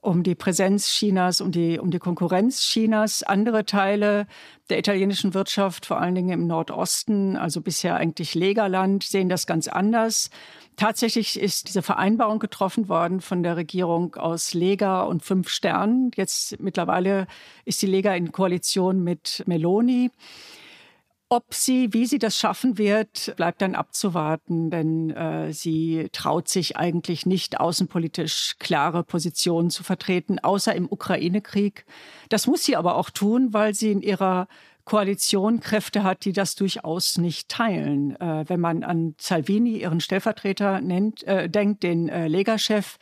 [0.00, 3.22] um die Präsenz Chinas, um die, um die Konkurrenz Chinas.
[3.22, 4.26] Andere Teile
[4.68, 9.68] der italienischen Wirtschaft, vor allen Dingen im Nordosten, also bisher eigentlich Legerland, sehen das ganz
[9.68, 10.28] anders.
[10.76, 16.10] Tatsächlich ist diese Vereinbarung getroffen worden von der Regierung aus Lega und Fünf Sternen.
[16.16, 17.26] Jetzt mittlerweile
[17.64, 20.10] ist die Lega in Koalition mit Meloni.
[21.28, 26.76] Ob sie, wie sie das schaffen wird, bleibt dann abzuwarten, denn äh, sie traut sich
[26.76, 31.86] eigentlich nicht außenpolitisch klare Positionen zu vertreten, außer im Ukraine-Krieg.
[32.28, 34.46] Das muss sie aber auch tun, weil sie in ihrer
[34.84, 38.16] Koalition Kräfte hat, die das durchaus nicht teilen.
[38.20, 42.98] Äh, wenn man an Salvini, ihren Stellvertreter, nennt, äh, denkt, den äh, Lega-Chef,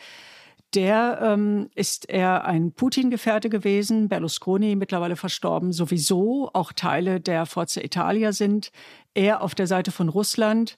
[0.75, 7.81] der ähm, ist er ein Putin-Gefährte gewesen, Berlusconi mittlerweile verstorben, sowieso auch Teile der Forza
[7.81, 8.71] Italia sind,
[9.15, 10.77] er auf der Seite von Russland.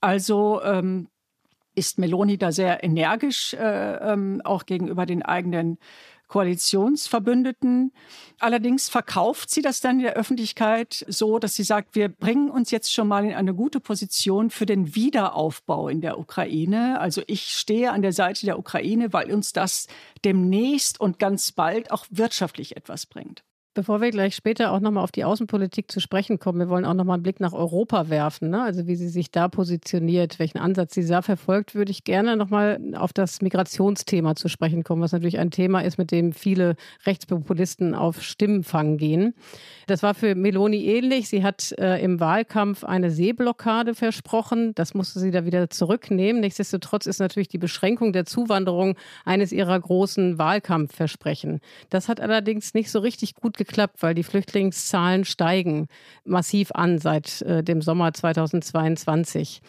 [0.00, 1.08] Also ähm,
[1.74, 5.78] ist Meloni da sehr energisch, äh, ähm, auch gegenüber den eigenen
[6.28, 7.92] Koalitionsverbündeten.
[8.38, 12.70] Allerdings verkauft sie das dann in der Öffentlichkeit so, dass sie sagt, wir bringen uns
[12.70, 17.00] jetzt schon mal in eine gute Position für den Wiederaufbau in der Ukraine.
[17.00, 19.86] Also ich stehe an der Seite der Ukraine, weil uns das
[20.24, 23.44] demnächst und ganz bald auch wirtschaftlich etwas bringt.
[23.76, 26.94] Bevor wir gleich später auch nochmal auf die Außenpolitik zu sprechen kommen, wir wollen auch
[26.94, 28.48] nochmal einen Blick nach Europa werfen.
[28.48, 28.62] Ne?
[28.62, 32.80] Also wie sie sich da positioniert, welchen Ansatz sie da verfolgt, würde ich gerne nochmal
[32.96, 37.94] auf das Migrationsthema zu sprechen kommen, was natürlich ein Thema ist, mit dem viele Rechtspopulisten
[37.94, 39.34] auf Stimmenfang gehen.
[39.88, 41.28] Das war für Meloni ähnlich.
[41.28, 44.74] Sie hat äh, im Wahlkampf eine Seeblockade versprochen.
[44.74, 46.40] Das musste sie da wieder zurücknehmen.
[46.40, 51.60] Nichtsdestotrotz ist natürlich die Beschränkung der Zuwanderung eines ihrer großen Wahlkampfversprechen.
[51.90, 55.88] Das hat allerdings nicht so richtig gut geklappt geklappt, weil die Flüchtlingszahlen steigen
[56.24, 59.60] massiv an seit äh, dem Sommer 2022.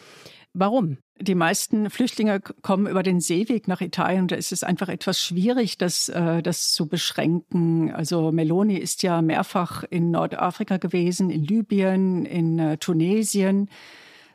[0.54, 0.98] Warum?
[1.20, 5.76] Die meisten Flüchtlinge kommen über den Seeweg nach Italien da ist es einfach etwas schwierig,
[5.76, 7.92] das, äh, das zu beschränken.
[7.92, 13.68] Also Meloni ist ja mehrfach in Nordafrika gewesen, in Libyen, in äh, Tunesien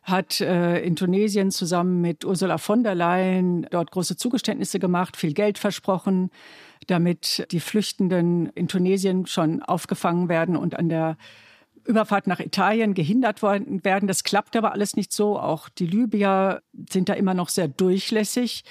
[0.04, 5.34] hat äh, in Tunesien zusammen mit Ursula von der Leyen dort große Zugeständnisse gemacht, viel
[5.34, 6.30] Geld versprochen,
[6.88, 11.18] damit die Flüchtenden in Tunesien schon aufgefangen werden und an der
[11.86, 14.08] Überfahrt nach Italien gehindert worden werden.
[14.08, 15.40] Das klappt aber alles nicht so.
[15.40, 18.64] Auch die Libyer sind da immer noch sehr durchlässig.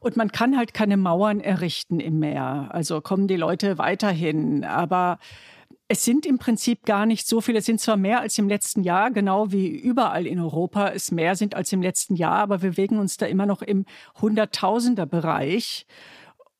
[0.00, 2.68] Und man kann halt keine Mauern errichten im Meer.
[2.70, 4.64] Also kommen die Leute weiterhin.
[4.64, 5.18] Aber
[5.88, 7.58] es sind im Prinzip gar nicht so viele.
[7.58, 11.36] Es sind zwar mehr als im letzten Jahr, genau wie überall in Europa es mehr
[11.36, 13.86] sind als im letzten Jahr, aber wir bewegen uns da immer noch im
[14.20, 15.86] Hunderttausender-Bereich.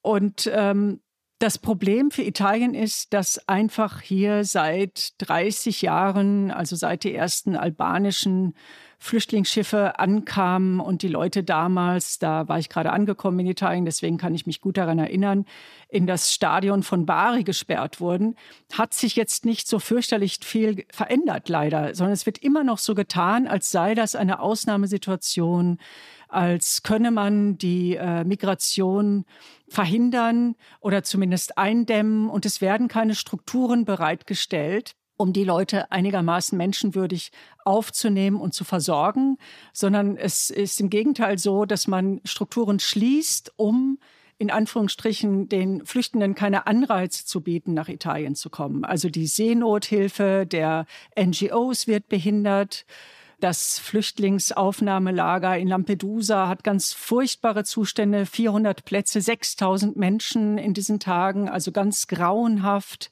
[0.02, 1.00] Und ähm,
[1.38, 7.56] das Problem für Italien ist, dass einfach hier seit 30 Jahren, also seit die ersten
[7.56, 8.54] albanischen
[8.98, 14.34] Flüchtlingsschiffe ankamen und die Leute damals, da war ich gerade angekommen in Italien, deswegen kann
[14.34, 15.44] ich mich gut daran erinnern,
[15.88, 18.36] in das Stadion von Bari gesperrt wurden,
[18.72, 22.94] hat sich jetzt nicht so fürchterlich viel verändert, leider, sondern es wird immer noch so
[22.94, 25.78] getan, als sei das eine Ausnahmesituation,
[26.28, 29.24] als könne man die äh, Migration
[29.68, 37.32] verhindern oder zumindest eindämmen und es werden keine Strukturen bereitgestellt, um die Leute einigermaßen menschenwürdig
[37.64, 39.38] aufzunehmen und zu versorgen,
[39.72, 43.98] sondern es ist im Gegenteil so, dass man Strukturen schließt, um
[44.38, 48.84] in Anführungsstrichen den Flüchtenden keine Anreize zu bieten, nach Italien zu kommen.
[48.84, 50.86] Also die Seenothilfe der
[51.18, 52.84] NGOs wird behindert.
[53.40, 61.48] Das Flüchtlingsaufnahmelager in Lampedusa hat ganz furchtbare Zustände, 400 Plätze, 6000 Menschen in diesen Tagen,
[61.48, 63.10] also ganz grauenhaft.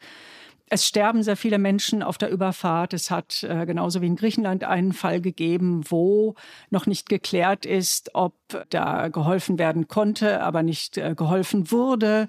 [0.71, 2.95] Es sterben sehr viele Menschen auf der Überfahrt.
[2.95, 6.35] Es hat äh, genauso wie in Griechenland einen Fall gegeben, wo
[6.71, 8.35] noch nicht geklärt ist, ob
[8.71, 12.29] da geholfen werden konnte, aber nicht äh, geholfen wurde.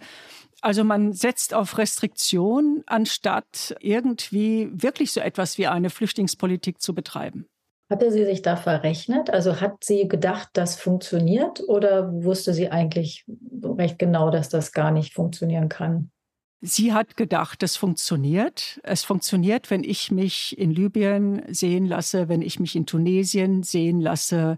[0.62, 7.48] Also man setzt auf Restriktion, anstatt irgendwie wirklich so etwas wie eine Flüchtlingspolitik zu betreiben.
[7.90, 9.30] Hatte sie sich da verrechnet?
[9.30, 13.26] Also hat sie gedacht, das funktioniert oder wusste sie eigentlich
[13.64, 16.10] recht genau, dass das gar nicht funktionieren kann?
[16.62, 18.80] Sie hat gedacht, es funktioniert.
[18.84, 24.02] Es funktioniert, wenn ich mich in Libyen sehen lasse, wenn ich mich in Tunesien sehen
[24.02, 24.58] lasse.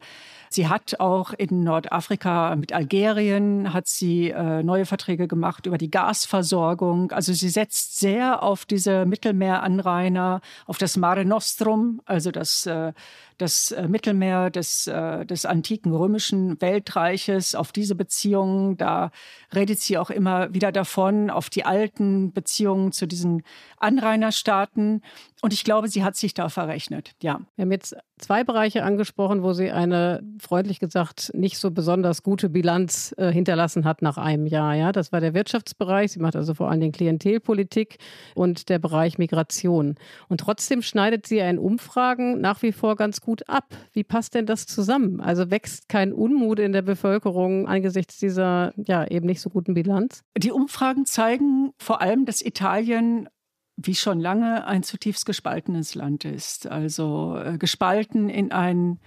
[0.50, 5.92] Sie hat auch in Nordafrika mit Algerien hat sie äh, neue Verträge gemacht über die
[5.92, 7.12] Gasversorgung.
[7.12, 12.94] Also sie setzt sehr auf diese Mittelmeeranrainer, auf das Mare Nostrum, also das äh,
[13.38, 18.78] das äh, Mittelmeer des, äh, des antiken römischen Weltreiches, auf diese Beziehungen.
[18.78, 19.12] Da
[19.54, 23.44] redet sie auch immer wieder davon, auf die alten Beziehungen zu diesen
[23.78, 25.04] Anrainerstaaten.
[25.42, 27.42] Und ich glaube, sie hat sich da verrechnet, ja.
[27.56, 32.50] Wir haben jetzt zwei Bereiche angesprochen, wo sie eine, freundlich gesagt, nicht so besonders gute
[32.50, 34.76] Bilanz äh, hinterlassen hat nach einem Jahr.
[34.76, 36.12] Ja, das war der Wirtschaftsbereich.
[36.12, 37.98] Sie macht also vor allem den Klientelpolitik
[38.36, 39.96] und der Bereich Migration.
[40.30, 43.76] Und trotzdem schneidet sie in Umfragen nach wie vor ganz gut ab.
[43.94, 45.22] Wie passt denn das zusammen?
[45.22, 50.24] Also wächst kein Unmut in der Bevölkerung angesichts dieser, ja, eben nicht so guten Bilanz?
[50.38, 53.30] Die Umfragen zeigen vor allem, dass Italien
[53.78, 56.68] wie schon lange ein zutiefst gespaltenes Land ist.
[56.68, 59.00] Also äh, gespalten in einen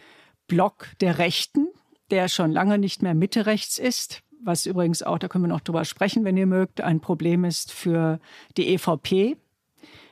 [0.47, 1.69] Block der Rechten,
[2.11, 5.61] der schon lange nicht mehr Mitte rechts ist, was übrigens auch, da können wir noch
[5.61, 8.21] drüber sprechen, wenn ihr mögt, ein Problem ist für
[8.57, 9.37] die EVP.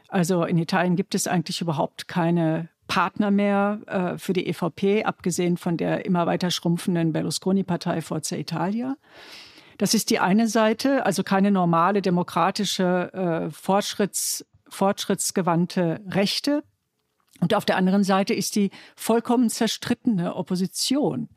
[0.09, 5.57] Also in Italien gibt es eigentlich überhaupt keine Partner mehr äh, für die EVP, abgesehen
[5.57, 8.97] von der immer weiter schrumpfenden Berlusconi-Partei Forza Italia.
[9.77, 16.65] Das ist die eine Seite, also keine normale demokratische, äh, Fortschritts, fortschrittsgewandte Rechte.
[17.41, 21.29] Und auf der anderen Seite ist die vollkommen zerstrittene Opposition,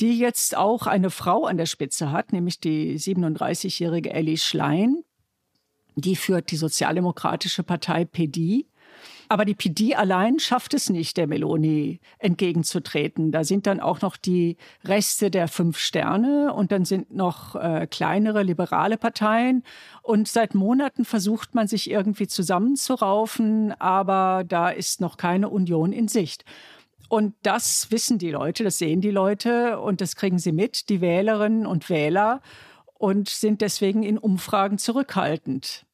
[0.00, 5.02] die jetzt auch eine Frau an der Spitze hat, nämlich die 37-jährige Ellie Schlein.
[5.96, 8.66] Die führt die Sozialdemokratische Partei PD.
[9.28, 13.32] Aber die PD allein schafft es nicht, der Meloni entgegenzutreten.
[13.32, 17.86] Da sind dann auch noch die Reste der Fünf Sterne und dann sind noch äh,
[17.90, 19.62] kleinere liberale Parteien.
[20.02, 26.08] Und seit Monaten versucht man sich irgendwie zusammenzuraufen, aber da ist noch keine Union in
[26.08, 26.44] Sicht.
[27.08, 31.00] Und das wissen die Leute, das sehen die Leute und das kriegen sie mit, die
[31.00, 32.40] Wählerinnen und Wähler,
[32.94, 35.84] und sind deswegen in Umfragen zurückhaltend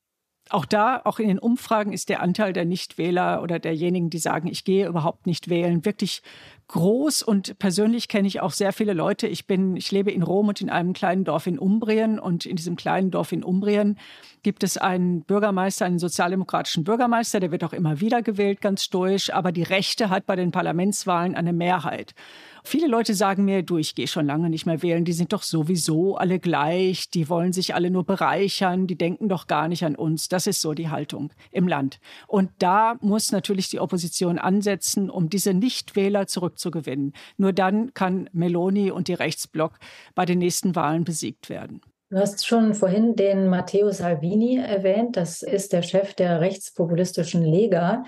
[0.50, 4.48] auch da, auch in den Umfragen ist der Anteil der Nichtwähler oder derjenigen, die sagen,
[4.48, 6.22] ich gehe überhaupt nicht wählen, wirklich
[6.68, 7.22] groß.
[7.22, 9.26] Und persönlich kenne ich auch sehr viele Leute.
[9.26, 12.18] Ich bin, ich lebe in Rom und in einem kleinen Dorf in Umbrien.
[12.18, 13.98] Und in diesem kleinen Dorf in Umbrien
[14.42, 19.32] gibt es einen Bürgermeister, einen sozialdemokratischen Bürgermeister, der wird auch immer wieder gewählt, ganz stoisch.
[19.32, 22.14] Aber die Rechte hat bei den Parlamentswahlen eine Mehrheit.
[22.64, 25.42] Viele Leute sagen mir, du, ich gehe schon lange nicht mehr wählen, die sind doch
[25.42, 29.96] sowieso alle gleich, die wollen sich alle nur bereichern, die denken doch gar nicht an
[29.96, 30.28] uns.
[30.28, 32.00] Das ist so die Haltung im Land.
[32.26, 37.12] Und da muss natürlich die Opposition ansetzen, um diese Nichtwähler zurückzugewinnen.
[37.36, 39.78] Nur dann kann Meloni und die Rechtsblock
[40.14, 41.80] bei den nächsten Wahlen besiegt werden.
[42.10, 45.16] Du hast schon vorhin den Matteo Salvini erwähnt.
[45.16, 48.04] Das ist der Chef der rechtspopulistischen Lega.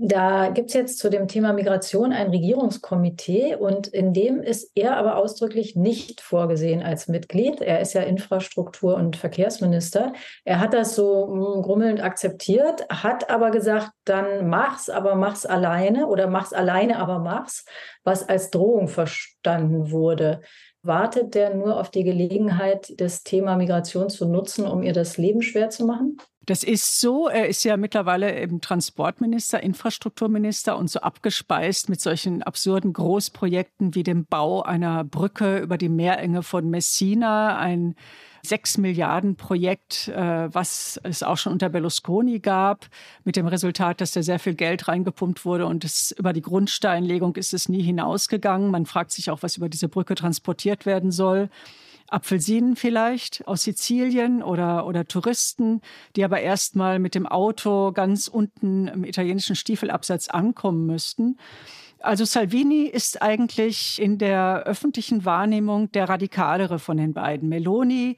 [0.00, 4.96] Da gibt es jetzt zu dem Thema Migration ein Regierungskomitee und in dem ist er
[4.96, 7.60] aber ausdrücklich nicht vorgesehen als Mitglied.
[7.60, 10.12] Er ist ja Infrastruktur- und Verkehrsminister.
[10.44, 16.06] Er hat das so hm, grummelnd akzeptiert, hat aber gesagt, dann mach's, aber mach's alleine
[16.06, 17.64] oder mach's alleine, aber mach's,
[18.04, 20.42] was als Drohung verstanden wurde.
[20.82, 25.42] Wartet der nur auf die Gelegenheit, das Thema Migration zu nutzen, um ihr das Leben
[25.42, 26.18] schwer zu machen?
[26.48, 27.28] Das ist so.
[27.28, 34.02] Er ist ja mittlerweile eben Transportminister, Infrastrukturminister und so abgespeist mit solchen absurden Großprojekten wie
[34.02, 37.96] dem Bau einer Brücke über die Meerenge von Messina, ein
[38.42, 42.86] sechs Milliarden Projekt, äh, was es auch schon unter Berlusconi gab,
[43.24, 47.36] mit dem Resultat, dass da sehr viel Geld reingepumpt wurde und es, über die Grundsteinlegung
[47.36, 48.70] ist es nie hinausgegangen.
[48.70, 51.50] Man fragt sich auch, was über diese Brücke transportiert werden soll.
[52.08, 55.82] Apfelsinen vielleicht aus Sizilien oder, oder Touristen,
[56.16, 61.38] die aber erstmal mit dem Auto ganz unten im italienischen Stiefelabsatz ankommen müssten.
[62.00, 67.48] Also Salvini ist eigentlich in der öffentlichen Wahrnehmung der radikalere von den beiden.
[67.48, 68.16] Meloni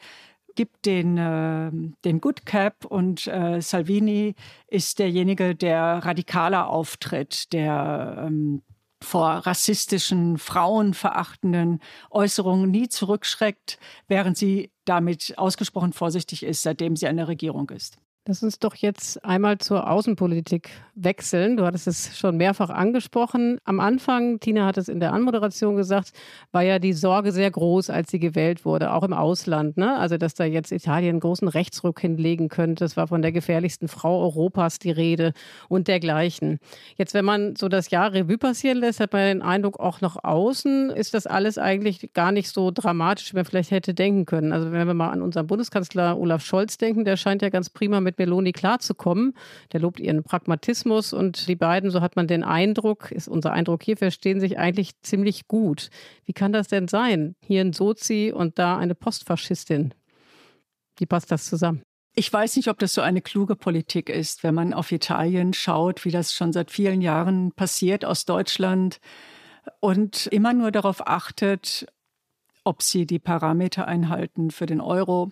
[0.55, 1.70] gibt den, äh,
[2.05, 4.35] den Good Cap und äh, Salvini
[4.68, 8.62] ist derjenige, der radikaler auftritt, der ähm,
[9.03, 17.17] vor rassistischen, frauenverachtenden Äußerungen nie zurückschreckt, während sie damit ausgesprochen vorsichtig ist, seitdem sie an
[17.17, 17.99] der Regierung ist.
[18.26, 21.56] Lass uns doch jetzt einmal zur Außenpolitik wechseln.
[21.56, 23.59] Du hattest es schon mehrfach angesprochen.
[23.64, 26.12] Am Anfang, Tina hat es in der Anmoderation gesagt,
[26.52, 29.78] war ja die Sorge sehr groß, als sie gewählt wurde, auch im Ausland.
[29.78, 29.98] Ne?
[29.98, 32.85] Also, dass da jetzt Italien einen großen Rechtsruck hinlegen könnte.
[32.85, 35.33] Es war von der gefährlichsten Frau Europas die Rede
[35.70, 36.59] und dergleichen.
[36.96, 40.22] Jetzt, wenn man so das Jahr Revue passieren lässt, hat man den Eindruck, auch nach
[40.22, 44.52] außen ist das alles eigentlich gar nicht so dramatisch, wie man vielleicht hätte denken können.
[44.52, 48.00] Also, wenn wir mal an unseren Bundeskanzler Olaf Scholz denken, der scheint ja ganz prima
[48.00, 49.35] mit mit Meloni klarzukommen.
[49.73, 53.83] Der lobt ihren Pragmatismus und die beiden, so hat man den Eindruck, ist unser Eindruck
[53.83, 55.90] hier, verstehen sich eigentlich ziemlich gut.
[56.25, 57.37] Wie kann das denn sein?
[57.46, 59.94] Hier ein Sozi und da eine Postfaschistin.
[60.99, 61.83] Wie passt das zusammen?
[62.14, 66.05] Ich weiß nicht, ob das so eine kluge Politik ist, wenn man auf Italien schaut,
[66.05, 68.99] wie das schon seit vielen Jahren passiert aus Deutschland
[69.79, 71.87] und immer nur darauf achtet,
[72.64, 75.31] ob sie die Parameter einhalten für den Euro,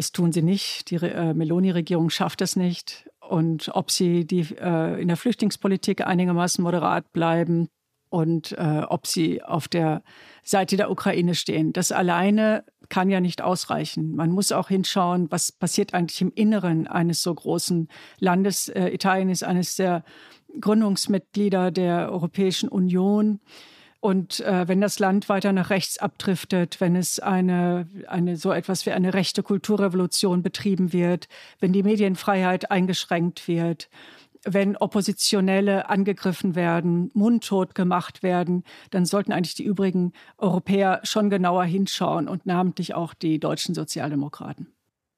[0.00, 0.90] das tun sie nicht.
[0.90, 3.06] Die äh, Meloni-Regierung schafft das nicht.
[3.20, 7.68] Und ob sie die, äh, in der Flüchtlingspolitik einigermaßen moderat bleiben
[8.08, 10.02] und äh, ob sie auf der
[10.42, 11.74] Seite der Ukraine stehen.
[11.74, 14.16] Das alleine kann ja nicht ausreichen.
[14.16, 17.88] Man muss auch hinschauen, was passiert eigentlich im Inneren eines so großen
[18.20, 18.70] Landes.
[18.70, 20.02] Äh, Italien ist eines der
[20.58, 23.40] Gründungsmitglieder der Europäischen Union.
[24.00, 28.86] Und äh, wenn das Land weiter nach rechts abdriftet, wenn es eine, eine so etwas
[28.86, 31.28] wie eine rechte Kulturrevolution betrieben wird,
[31.60, 33.90] wenn die Medienfreiheit eingeschränkt wird,
[34.44, 41.64] wenn Oppositionelle angegriffen werden, mundtot gemacht werden, dann sollten eigentlich die übrigen Europäer schon genauer
[41.64, 44.72] hinschauen und namentlich auch die deutschen Sozialdemokraten.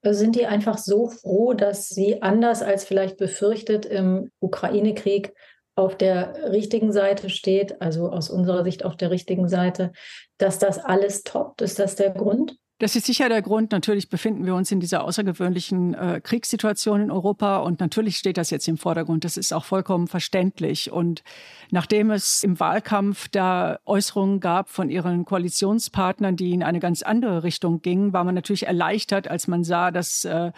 [0.04, 5.32] Sind die einfach so froh, dass sie anders als vielleicht befürchtet im Ukraine-Krieg
[5.74, 9.92] auf der richtigen Seite steht, also aus unserer Sicht auf der richtigen Seite,
[10.38, 11.62] dass das alles toppt?
[11.62, 12.56] Ist das der Grund?
[12.82, 13.70] Das ist sicher der Grund.
[13.70, 18.50] Natürlich befinden wir uns in dieser außergewöhnlichen äh, Kriegssituation in Europa und natürlich steht das
[18.50, 19.22] jetzt im Vordergrund.
[19.22, 20.90] Das ist auch vollkommen verständlich.
[20.90, 21.22] Und
[21.70, 27.44] nachdem es im Wahlkampf da Äußerungen gab von ihren Koalitionspartnern, die in eine ganz andere
[27.44, 30.50] Richtung gingen, war man natürlich erleichtert, als man sah, dass, äh,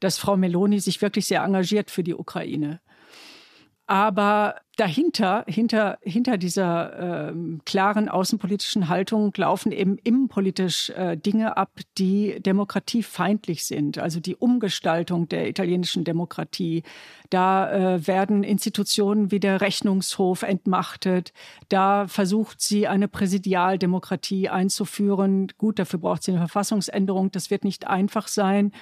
[0.00, 2.80] dass Frau Meloni sich wirklich sehr engagiert für die Ukraine.
[3.90, 7.34] Aber dahinter, hinter, hinter dieser äh,
[7.66, 13.98] klaren außenpolitischen Haltung laufen eben innenpolitisch äh, Dinge ab, die demokratiefeindlich sind.
[13.98, 16.82] Also die Umgestaltung der italienischen Demokratie.
[17.28, 21.34] Da äh, werden Institutionen wie der Rechnungshof entmachtet.
[21.68, 25.48] Da versucht sie eine Präsidialdemokratie einzuführen.
[25.58, 27.30] Gut, dafür braucht sie eine Verfassungsänderung.
[27.32, 28.72] Das wird nicht einfach sein.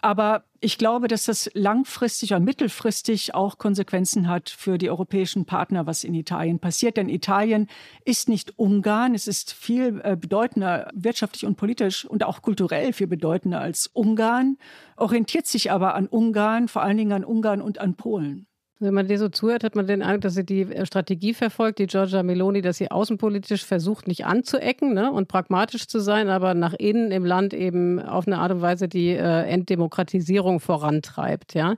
[0.00, 4.90] Aber ich glaube, dass das langfristig oder mittelfristig auch Konsequenzen hat für die
[5.28, 6.96] europäischen Partner, was in Italien passiert.
[6.96, 7.68] Denn Italien
[8.04, 9.14] ist nicht Ungarn.
[9.14, 14.56] Es ist viel äh, bedeutender wirtschaftlich und politisch und auch kulturell viel bedeutender als Ungarn,
[14.96, 18.46] orientiert sich aber an Ungarn, vor allen Dingen an Ungarn und an Polen.
[18.80, 21.80] Wenn man dir so zuhört, hat man den Eindruck, dass sie die äh, Strategie verfolgt,
[21.80, 26.54] die Giorgia Meloni, dass sie außenpolitisch versucht, nicht anzuecken ne, und pragmatisch zu sein, aber
[26.54, 31.54] nach innen im Land eben auf eine Art und Weise die äh, Enddemokratisierung vorantreibt.
[31.54, 31.74] Ja.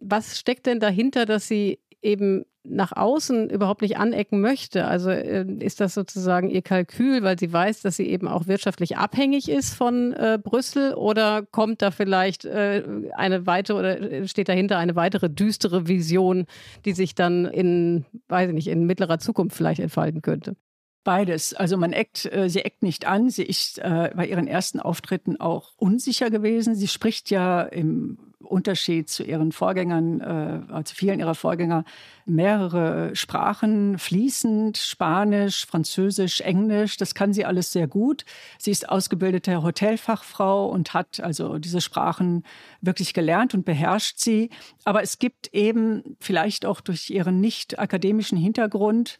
[0.00, 4.86] Was steckt denn dahinter, dass sie eben nach außen überhaupt nicht anecken möchte.
[4.86, 8.96] Also äh, ist das sozusagen ihr Kalkül, weil sie weiß, dass sie eben auch wirtschaftlich
[8.96, 12.82] abhängig ist von äh, Brüssel oder kommt da vielleicht äh,
[13.14, 16.46] eine weitere oder steht dahinter eine weitere düstere Vision,
[16.84, 20.56] die sich dann in, weiß ich nicht, in mittlerer Zukunft vielleicht entfalten könnte?
[21.04, 21.52] Beides.
[21.52, 23.28] Also man eckt, äh, sie eckt nicht an.
[23.28, 26.74] Sie ist äh, bei ihren ersten Auftritten auch unsicher gewesen.
[26.74, 31.84] Sie spricht ja im Unterschied zu ihren Vorgängern, äh, also vielen ihrer Vorgänger,
[32.26, 36.96] mehrere Sprachen fließend, Spanisch, Französisch, Englisch.
[36.96, 38.24] Das kann sie alles sehr gut.
[38.58, 42.44] Sie ist ausgebildete Hotelfachfrau und hat also diese Sprachen
[42.80, 44.50] wirklich gelernt und beherrscht sie.
[44.84, 49.18] Aber es gibt eben vielleicht auch durch ihren nicht akademischen Hintergrund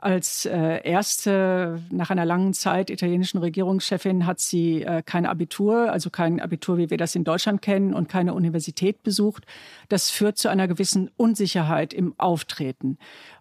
[0.00, 6.10] als äh, erste nach einer langen Zeit italienischen Regierungschefin hat sie äh, kein Abitur, also
[6.10, 9.44] kein Abitur, wie wir das in Deutschland kennen, und keine Universität besucht.
[9.88, 12.98] Das führt zu einer gewissen Unsicherheit im Auftreten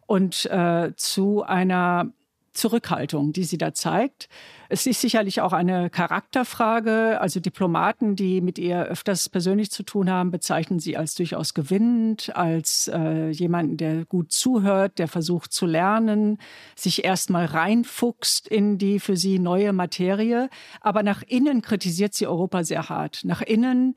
[0.08, 2.12] und äh, zu einer
[2.58, 4.28] Zurückhaltung, die sie da zeigt.
[4.70, 7.22] Es ist sicherlich auch eine Charakterfrage.
[7.22, 12.36] Also Diplomaten, die mit ihr öfters persönlich zu tun haben, bezeichnen sie als durchaus gewinnend,
[12.36, 16.40] als äh, jemanden, der gut zuhört, der versucht zu lernen,
[16.76, 20.50] sich erstmal reinfuchst in die für sie neue Materie.
[20.82, 23.22] Aber nach innen kritisiert sie Europa sehr hart.
[23.24, 23.96] Nach innen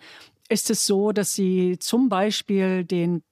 [0.48, 3.22] ist es so, dass sie zum Beispiel den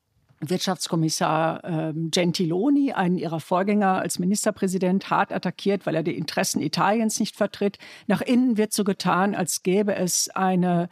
[0.41, 7.19] Wirtschaftskommissar ähm, Gentiloni, einen ihrer Vorgänger als Ministerpräsident, hart attackiert, weil er die Interessen Italiens
[7.19, 7.79] nicht vertritt.
[8.07, 10.89] Nach innen wird so getan, als gäbe es eine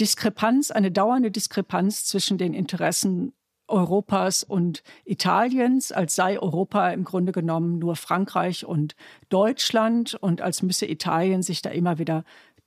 [0.00, 3.32] Diskrepanz, eine dauernde Diskrepanz zwischen den Interessen
[3.66, 8.94] Europas und Italiens, als sei Europa im Grunde genommen nur Frankreich und
[9.30, 12.24] Deutschland und als müsse Italien sich da immer wieder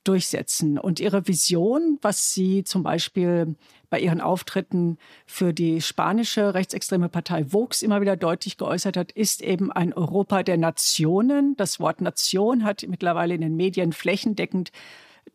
[0.08, 0.78] durchsetzen.
[0.78, 3.54] Und ihre Vision, was sie zum Beispiel
[3.90, 9.42] bei ihren Auftritten für die spanische rechtsextreme Partei Vox immer wieder deutlich geäußert hat, ist
[9.42, 11.56] eben ein Europa der Nationen.
[11.56, 14.72] Das Wort Nation hat mittlerweile in den Medien flächendeckend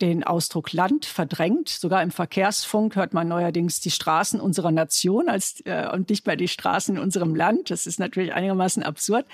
[0.01, 1.69] den Ausdruck Land verdrängt.
[1.69, 6.35] Sogar im Verkehrsfunk hört man neuerdings die Straßen unserer Nation als, äh, und nicht mehr
[6.35, 7.69] die Straßen in unserem Land.
[7.71, 9.25] Das ist natürlich einigermaßen absurd.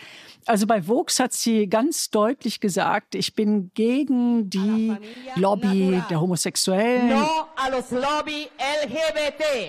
[0.45, 4.95] Also bei Vox hat sie ganz deutlich gesagt, ich bin gegen die
[5.36, 7.10] Lobby der Homosexuellen.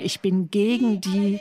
[0.02, 1.40] Ich bin gegen die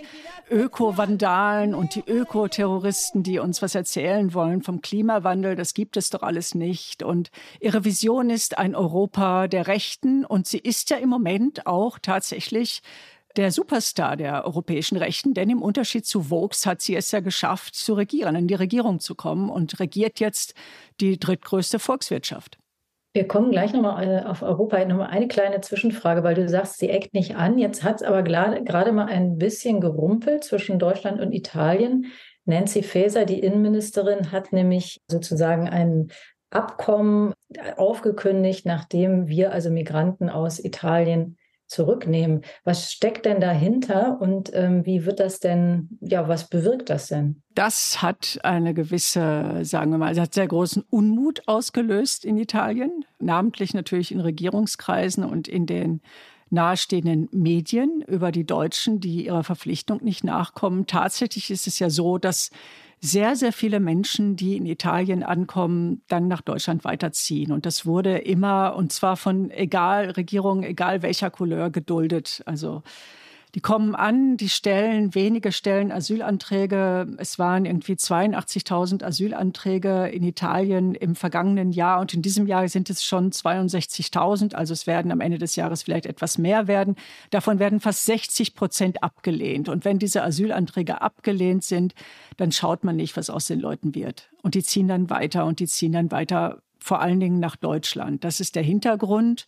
[0.50, 5.56] Öko-Vandalen und die Ökoterroristen, die uns was erzählen wollen vom Klimawandel.
[5.56, 7.04] Das gibt es doch alles nicht.
[7.04, 10.26] Und ihre Vision ist ein Europa der Rechten.
[10.26, 12.82] Und sie ist ja im Moment auch tatsächlich
[13.36, 17.76] der Superstar der europäischen Rechten, denn im Unterschied zu Vox hat sie es ja geschafft,
[17.76, 20.56] zu regieren, in die Regierung zu kommen und regiert jetzt
[21.00, 22.58] die drittgrößte Volkswirtschaft.
[23.14, 24.84] Wir kommen gleich nochmal äh, auf Europa.
[24.86, 27.58] Nochmal eine kleine Zwischenfrage, weil du sagst, sie eckt nicht an.
[27.58, 32.12] Jetzt hat es aber gerade mal ein bisschen gerumpelt zwischen Deutschland und Italien.
[32.46, 36.12] Nancy Faeser, die Innenministerin, hat nämlich sozusagen ein
[36.52, 37.34] Abkommen
[37.78, 41.38] aufgekündigt, nachdem wir also Migranten aus Italien
[41.70, 42.42] zurücknehmen.
[42.64, 47.44] Was steckt denn dahinter und ähm, wie wird das denn, ja, was bewirkt das denn?
[47.54, 53.74] Das hat eine gewisse, sagen wir mal, hat sehr großen Unmut ausgelöst in Italien, namentlich
[53.76, 56.02] natürlich in Regierungskreisen und in den
[56.50, 60.88] nahestehenden Medien über die Deutschen, die ihrer Verpflichtung nicht nachkommen.
[60.88, 62.50] Tatsächlich ist es ja so, dass
[63.02, 67.52] sehr, sehr viele Menschen, die in Italien ankommen, dann nach Deutschland weiterziehen.
[67.52, 72.44] Und das wurde immer, und zwar von egal Regierungen, egal welcher Couleur, geduldet.
[72.46, 72.84] Also
[73.56, 77.08] die kommen an, die stellen, wenige stellen Asylanträge.
[77.18, 82.92] Es waren irgendwie 82.000 Asylanträge in Italien im vergangenen Jahr und in diesem Jahr sind
[82.92, 84.54] es schon 62.000.
[84.54, 86.96] Also es werden am Ende des Jahres vielleicht etwas mehr werden.
[87.32, 89.68] Davon werden fast 60 Prozent abgelehnt.
[89.68, 91.96] Und wenn diese Asylanträge abgelehnt sind,
[92.38, 94.30] dann schaut man nicht, was aus den Leuten wird.
[94.44, 98.24] Und die ziehen dann weiter und die ziehen dann weiter vor allen Dingen nach Deutschland.
[98.24, 99.48] Das ist der Hintergrund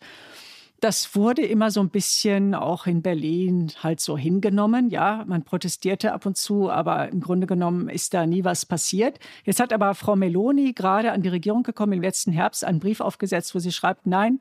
[0.82, 4.90] das wurde immer so ein bisschen auch in Berlin halt so hingenommen.
[4.90, 9.20] Ja, man protestierte ab und zu, aber im Grunde genommen ist da nie was passiert.
[9.44, 13.00] Jetzt hat aber Frau Meloni gerade an die Regierung gekommen im letzten Herbst einen Brief
[13.00, 14.40] aufgesetzt, wo sie schreibt, nein,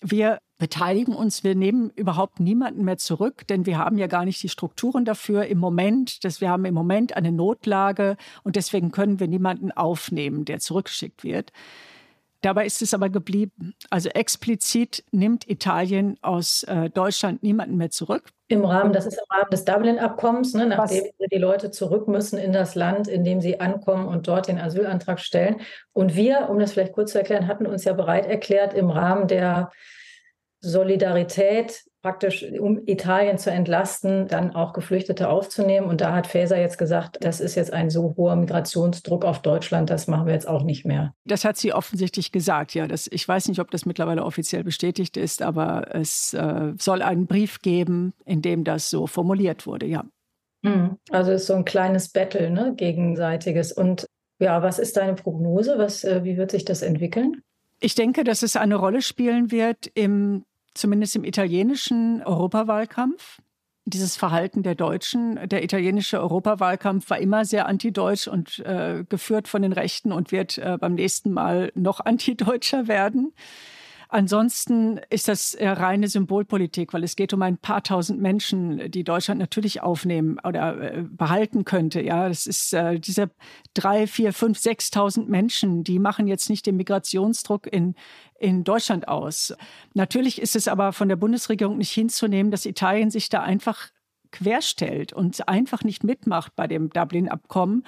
[0.00, 4.42] wir beteiligen uns, wir nehmen überhaupt niemanden mehr zurück, denn wir haben ja gar nicht
[4.42, 6.24] die Strukturen dafür im Moment.
[6.24, 11.24] Dass wir haben im Moment eine Notlage und deswegen können wir niemanden aufnehmen, der zurückgeschickt
[11.24, 11.52] wird.
[12.44, 13.74] Dabei ist es aber geblieben.
[13.88, 18.32] Also explizit nimmt Italien aus äh, Deutschland niemanden mehr zurück.
[18.48, 21.28] Im Rahmen, das ist im Rahmen des Dublin-Abkommens, ne, nachdem Was?
[21.32, 25.20] die Leute zurück müssen in das Land, in dem sie ankommen und dort den Asylantrag
[25.20, 25.62] stellen.
[25.94, 29.26] Und wir, um das vielleicht kurz zu erklären, hatten uns ja bereit erklärt, im Rahmen
[29.26, 29.70] der
[30.64, 35.86] Solidarität praktisch, um Italien zu entlasten, dann auch Geflüchtete aufzunehmen.
[35.86, 39.88] Und da hat Faeser jetzt gesagt, das ist jetzt ein so hoher Migrationsdruck auf Deutschland,
[39.88, 41.14] das machen wir jetzt auch nicht mehr.
[41.24, 42.86] Das hat sie offensichtlich gesagt, ja.
[42.86, 47.26] Das, ich weiß nicht, ob das mittlerweile offiziell bestätigt ist, aber es äh, soll einen
[47.26, 50.04] Brief geben, in dem das so formuliert wurde, ja.
[50.62, 50.98] Hm.
[51.10, 53.72] Also es ist so ein kleines Battle, ne, gegenseitiges.
[53.72, 54.06] Und
[54.38, 55.78] ja, was ist deine Prognose?
[55.78, 57.40] Was, äh, wie wird sich das entwickeln?
[57.80, 60.44] Ich denke, dass es eine Rolle spielen wird im
[60.74, 63.40] zumindest im italienischen Europawahlkampf.
[63.86, 69.60] Dieses Verhalten der Deutschen, der italienische Europawahlkampf war immer sehr antideutsch und äh, geführt von
[69.60, 73.34] den Rechten und wird äh, beim nächsten Mal noch antideutscher werden.
[74.14, 79.40] Ansonsten ist das reine Symbolpolitik, weil es geht um ein paar tausend Menschen, die Deutschland
[79.40, 82.00] natürlich aufnehmen oder äh, behalten könnte.
[82.00, 83.32] Ja, das ist äh, diese
[83.74, 87.96] drei, vier, fünf, sechstausend Menschen, die machen jetzt nicht den Migrationsdruck in,
[88.38, 89.52] in Deutschland aus.
[89.94, 93.88] Natürlich ist es aber von der Bundesregierung nicht hinzunehmen, dass Italien sich da einfach
[94.34, 97.84] querstellt und einfach nicht mitmacht bei dem Dublin-Abkommen,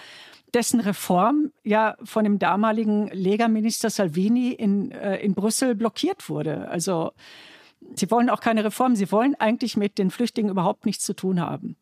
[0.54, 6.68] dessen Reform ja von dem damaligen Lega-Minister Salvini in, äh, in Brüssel blockiert wurde.
[6.68, 7.12] Also
[7.94, 11.40] sie wollen auch keine Reform, sie wollen eigentlich mit den Flüchtlingen überhaupt nichts zu tun
[11.40, 11.76] haben.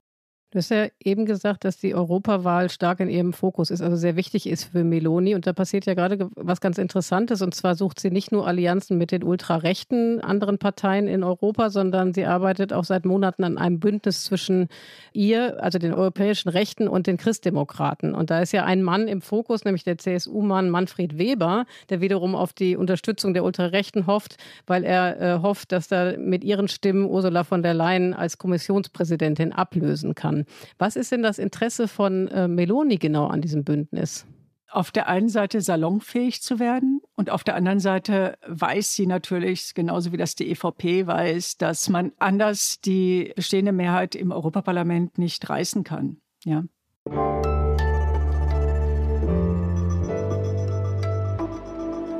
[0.54, 4.14] Du hast ja eben gesagt, dass die Europawahl stark in ihrem Fokus ist, also sehr
[4.14, 5.34] wichtig ist für Meloni.
[5.34, 7.42] Und da passiert ja gerade was ganz Interessantes.
[7.42, 12.14] Und zwar sucht sie nicht nur Allianzen mit den ultrarechten anderen Parteien in Europa, sondern
[12.14, 14.68] sie arbeitet auch seit Monaten an einem Bündnis zwischen
[15.12, 18.14] ihr, also den europäischen Rechten und den Christdemokraten.
[18.14, 22.36] Und da ist ja ein Mann im Fokus, nämlich der CSU-Mann Manfred Weber, der wiederum
[22.36, 24.36] auf die Unterstützung der Ultrarechten hofft,
[24.68, 29.52] weil er äh, hofft, dass er mit ihren Stimmen Ursula von der Leyen als Kommissionspräsidentin
[29.52, 30.43] ablösen kann.
[30.78, 34.26] Was ist denn das Interesse von äh, Meloni genau an diesem Bündnis?
[34.74, 39.72] auf der einen Seite salonfähig zu werden und auf der anderen Seite weiß sie natürlich,
[39.74, 45.48] genauso wie das die EVP weiß, dass man anders die bestehende Mehrheit im Europaparlament nicht
[45.48, 46.16] reißen kann.
[46.44, 46.64] Ja.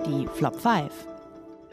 [0.07, 1.14] Die Flop 5.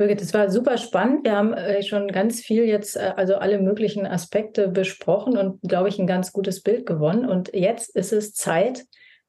[0.01, 1.25] Birgit, es war super spannend.
[1.25, 5.89] Wir haben äh, schon ganz viel jetzt, äh, also alle möglichen Aspekte besprochen und, glaube
[5.89, 7.29] ich, ein ganz gutes Bild gewonnen.
[7.29, 8.85] Und jetzt ist es Zeit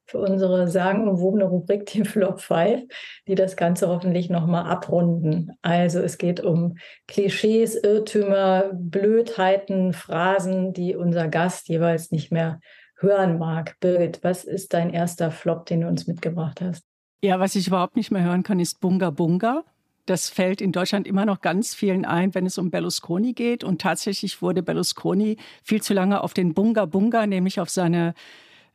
[0.06, 2.84] für unsere sagenumwobene Rubrik, die Flop 5,
[3.28, 5.50] die das Ganze hoffentlich nochmal abrunden.
[5.60, 12.60] Also es geht um Klischees, Irrtümer, Blödheiten, Phrasen, die unser Gast jeweils nicht mehr
[12.96, 13.76] hören mag.
[13.80, 16.82] Birgit, was ist dein erster Flop, den du uns mitgebracht hast?
[17.22, 19.64] Ja, was ich überhaupt nicht mehr hören kann, ist Bunga Bunga.
[20.06, 23.62] Das fällt in Deutschland immer noch ganz vielen ein, wenn es um Berlusconi geht.
[23.62, 28.14] Und tatsächlich wurde Berlusconi viel zu lange auf den Bunga Bunga, nämlich auf seine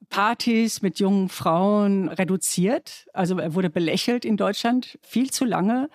[0.09, 3.07] Partys mit jungen Frauen reduziert.
[3.13, 5.89] Also er wurde belächelt in Deutschland viel zu lange.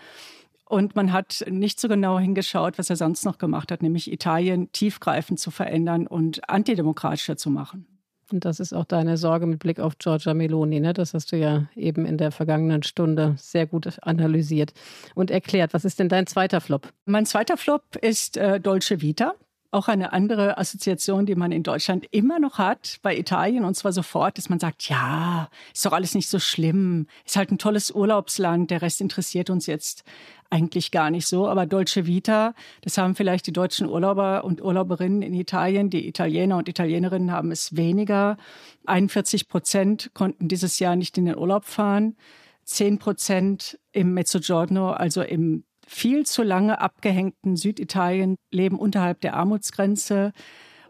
[0.67, 4.73] Und man hat nicht so genau hingeschaut, was er sonst noch gemacht hat, nämlich Italien
[4.73, 7.92] tiefgreifend zu verändern und antidemokratischer zu machen.
[8.33, 10.81] Und das ist auch deine Sorge mit Blick auf Giorgia Meloni.
[10.81, 10.93] Ne?
[10.93, 14.73] Das hast du ja eben in der vergangenen Stunde sehr gut analysiert
[15.15, 15.75] und erklärt.
[15.75, 16.89] Was ist denn dein zweiter Flop?
[17.05, 19.35] Mein zweiter Flop ist äh, Dolce Vita.
[19.73, 23.93] Auch eine andere Assoziation, die man in Deutschland immer noch hat, bei Italien, und zwar
[23.93, 27.91] sofort, dass man sagt, ja, ist doch alles nicht so schlimm, ist halt ein tolles
[27.91, 30.05] Urlaubsland, der Rest interessiert uns jetzt
[30.51, 31.49] eigentlich gar nicht so.
[31.49, 35.89] Aber Dolce Vita, das haben vielleicht die deutschen Urlauber und Urlauberinnen in Italien.
[35.89, 38.37] Die Italiener und Italienerinnen haben es weniger.
[38.85, 42.17] 41 Prozent konnten dieses Jahr nicht in den Urlaub fahren.
[42.65, 50.33] 10 Prozent im Mezzogiorno, also im viel zu lange abgehängten Süditalien, leben unterhalb der Armutsgrenze.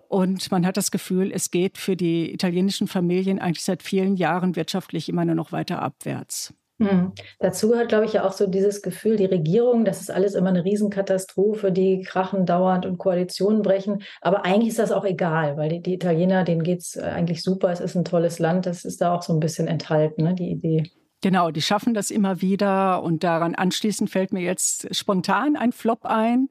[0.08, 4.56] Und man hat das Gefühl, es geht für die italienischen Familien eigentlich seit vielen Jahren
[4.56, 6.54] wirtschaftlich immer nur noch weiter abwärts.
[6.82, 7.12] Mhm.
[7.38, 10.48] Dazu gehört, glaube ich, ja auch so dieses Gefühl, die Regierung, das ist alles immer
[10.48, 14.02] eine Riesenkatastrophe, die krachen dauernd und Koalitionen brechen.
[14.20, 17.70] Aber eigentlich ist das auch egal, weil die, die Italiener, denen geht es eigentlich super,
[17.70, 20.50] es ist ein tolles Land, das ist da auch so ein bisschen enthalten, ne, die
[20.50, 20.90] Idee.
[21.22, 26.04] Genau, die schaffen das immer wieder und daran anschließend fällt mir jetzt spontan ein Flop
[26.04, 26.48] ein,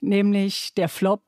[0.00, 1.22] nämlich der Flop,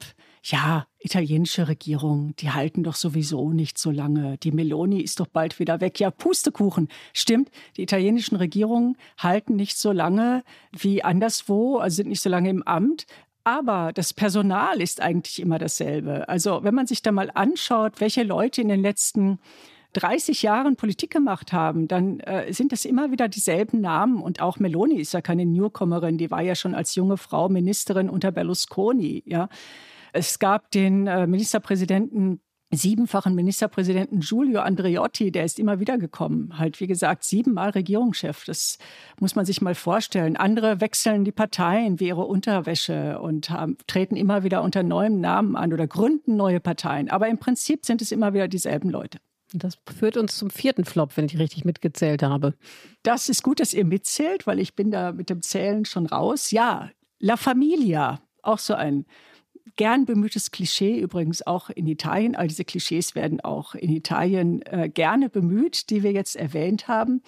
[0.45, 4.37] ja, italienische Regierung, die halten doch sowieso nicht so lange.
[4.39, 6.01] Die Meloni ist doch bald wieder weg.
[6.01, 6.89] Ja, Pustekuchen.
[7.15, 10.43] Stimmt, die italienischen Regierungen halten nicht so lange
[10.77, 13.07] wie anderswo, also sind nicht so lange im Amt.
[13.45, 16.29] Aber das Personal ist eigentlich immer dasselbe.
[16.29, 19.39] Also wenn man sich da mal anschaut, welche Leute in den letzten
[19.93, 24.23] 30 Jahren Politik gemacht haben, dann äh, sind das immer wieder dieselben Namen.
[24.23, 28.09] Und auch Meloni ist ja keine Newcomerin, die war ja schon als junge Frau Ministerin
[28.09, 29.23] unter Berlusconi.
[29.27, 29.49] Ja.
[30.13, 32.41] Es gab den äh, Ministerpräsidenten
[32.75, 36.59] siebenfachen Ministerpräsidenten Giulio Andreotti, der ist immer wieder gekommen.
[36.59, 38.45] Halt, wie gesagt, siebenmal Regierungschef.
[38.47, 38.79] Das
[39.21, 40.37] muss man sich mal vorstellen.
[40.37, 45.55] Andere wechseln die Parteien wie ihre Unterwäsche und haben, treten immer wieder unter neuem Namen
[45.55, 47.11] an oder gründen neue Parteien.
[47.11, 49.19] Aber im Prinzip sind es immer wieder dieselben Leute.
[49.55, 52.55] Das führt uns zum vierten Flop, wenn ich richtig mitgezählt habe.
[53.03, 56.51] Das ist gut, dass ihr mitzählt, weil ich bin da mit dem Zählen schon raus.
[56.51, 59.07] Ja, La Familia, auch so ein
[59.77, 62.35] gern bemühtes Klischee, übrigens auch in Italien.
[62.35, 67.23] All diese Klischees werden auch in Italien äh, gerne bemüht, die wir jetzt erwähnt haben.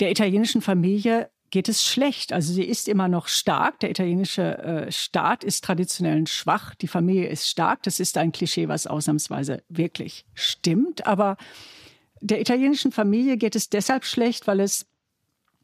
[0.00, 2.32] Der italienischen Familie geht es schlecht.
[2.32, 3.80] Also sie ist immer noch stark.
[3.80, 6.74] Der italienische äh, Staat ist traditionell schwach.
[6.76, 7.82] Die Familie ist stark.
[7.82, 11.06] Das ist ein Klischee, was ausnahmsweise wirklich stimmt.
[11.06, 11.36] Aber
[12.20, 14.86] der italienischen Familie geht es deshalb schlecht, weil es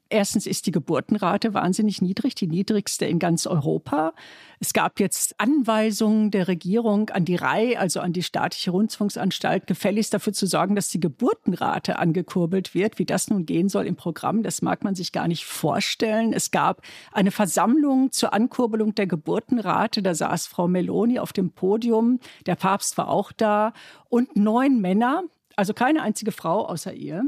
[0.08, 4.12] Erstens ist die Geburtenrate wahnsinnig niedrig, die niedrigste in ganz Europa.
[4.60, 10.14] Es gab jetzt Anweisungen der Regierung an die RAI, also an die staatliche Rundfunksanstalt, gefälligst
[10.14, 13.00] dafür zu sorgen, dass die Geburtenrate angekurbelt wird.
[13.00, 16.32] Wie das nun gehen soll im Programm, das mag man sich gar nicht vorstellen.
[16.32, 20.02] Es gab eine Versammlung zur Ankurbelung der Geburtenrate.
[20.02, 22.20] Da saß Frau Meloni auf dem Podium.
[22.46, 23.72] Der Papst war auch da
[24.08, 25.24] und neun Männer,
[25.56, 27.24] also keine einzige Frau außer ihr.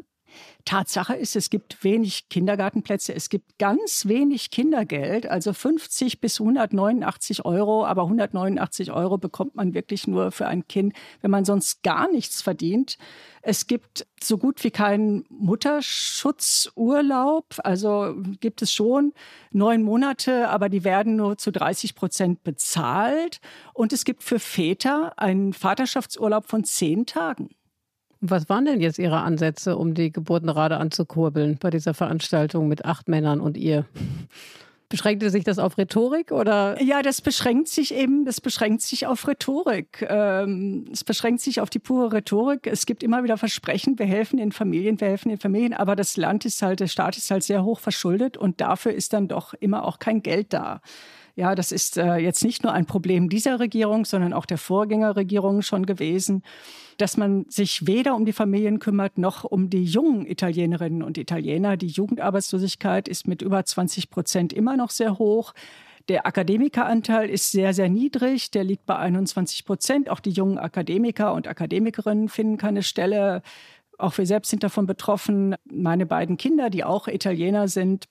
[0.64, 7.44] Tatsache ist, es gibt wenig Kindergartenplätze, es gibt ganz wenig Kindergeld, also 50 bis 189
[7.44, 12.10] Euro, aber 189 Euro bekommt man wirklich nur für ein Kind, wenn man sonst gar
[12.10, 12.98] nichts verdient.
[13.40, 19.14] Es gibt so gut wie keinen Mutterschutzurlaub, also gibt es schon
[19.50, 23.40] neun Monate, aber die werden nur zu 30 Prozent bezahlt.
[23.72, 27.50] Und es gibt für Väter einen Vaterschaftsurlaub von zehn Tagen.
[28.20, 33.08] Was waren denn jetzt Ihre Ansätze, um die Geburtenrate anzukurbeln bei dieser Veranstaltung mit acht
[33.08, 33.84] Männern und ihr?
[34.88, 36.82] Beschränkte sich das auf Rhetorik oder?
[36.82, 40.06] Ja, das beschränkt sich eben, das beschränkt sich auf Rhetorik.
[40.08, 42.66] Ähm, es beschränkt sich auf die pure Rhetorik.
[42.66, 46.16] Es gibt immer wieder Versprechen, wir helfen den Familien, wir helfen den Familien, aber das
[46.16, 49.52] Land ist halt, der Staat ist halt sehr hoch verschuldet und dafür ist dann doch
[49.52, 50.80] immer auch kein Geld da.
[51.38, 55.62] Ja, das ist äh, jetzt nicht nur ein Problem dieser Regierung, sondern auch der Vorgängerregierung
[55.62, 56.42] schon gewesen
[56.98, 61.76] dass man sich weder um die Familien kümmert noch um die jungen Italienerinnen und Italiener.
[61.76, 65.54] Die Jugendarbeitslosigkeit ist mit über 20 Prozent immer noch sehr hoch.
[66.08, 68.50] Der Akademikeranteil ist sehr, sehr niedrig.
[68.50, 70.10] Der liegt bei 21 Prozent.
[70.10, 73.42] Auch die jungen Akademiker und Akademikerinnen finden keine Stelle.
[73.96, 75.54] Auch wir selbst sind davon betroffen.
[75.70, 78.06] Meine beiden Kinder, die auch Italiener sind,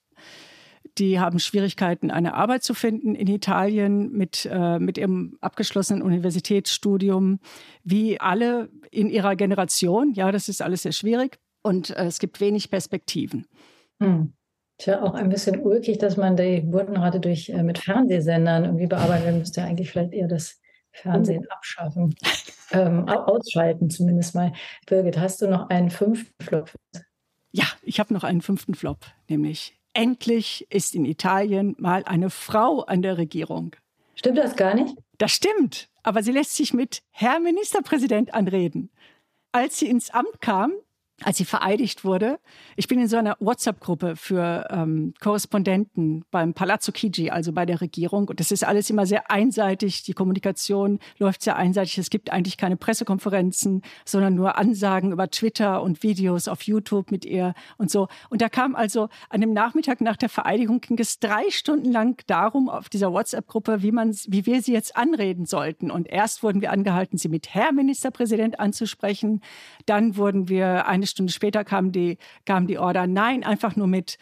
[0.97, 7.39] die haben Schwierigkeiten, eine Arbeit zu finden in Italien mit, äh, mit ihrem abgeschlossenen Universitätsstudium,
[7.83, 10.13] wie alle in ihrer Generation.
[10.13, 13.45] Ja, das ist alles sehr schwierig und äh, es gibt wenig Perspektiven.
[14.01, 14.33] Hm.
[14.79, 19.39] Tja, auch ein bisschen ulkig, dass man die Geburtenrate durch, äh, mit Fernsehsendern irgendwie bearbeiten.
[19.39, 20.61] Müsste ja eigentlich vielleicht eher das
[20.91, 22.15] Fernsehen abschaffen,
[22.71, 24.53] ähm, ausschalten zumindest mal.
[24.85, 26.71] Birgit, hast du noch einen fünften Flop?
[27.51, 32.81] Ja, ich habe noch einen fünften Flop, nämlich endlich ist in Italien mal eine Frau
[32.81, 33.75] an der Regierung.
[34.13, 34.95] Stimmt das gar nicht?
[35.17, 38.91] Das stimmt, aber sie lässt sich mit Herr Ministerpräsident anreden.
[39.51, 40.71] Als sie ins Amt kam,
[41.23, 42.39] als sie vereidigt wurde.
[42.75, 47.81] Ich bin in so einer WhatsApp-Gruppe für ähm, Korrespondenten beim Palazzo Chigi, also bei der
[47.81, 48.27] Regierung.
[48.27, 50.03] Und das ist alles immer sehr einseitig.
[50.03, 51.97] Die Kommunikation läuft sehr einseitig.
[51.97, 57.25] Es gibt eigentlich keine Pressekonferenzen, sondern nur Ansagen über Twitter und Videos auf YouTube mit
[57.25, 58.07] ihr und so.
[58.29, 62.21] Und da kam also an dem Nachmittag nach der Vereidigung ging es drei Stunden lang
[62.27, 65.89] darum auf dieser WhatsApp-Gruppe, wie man, wie wir sie jetzt anreden sollten.
[65.89, 69.41] Und erst wurden wir angehalten, sie mit Herr Ministerpräsident anzusprechen.
[69.87, 74.17] Dann wurden wir eine Stunde später kam die, kam die Order, nein, einfach nur mit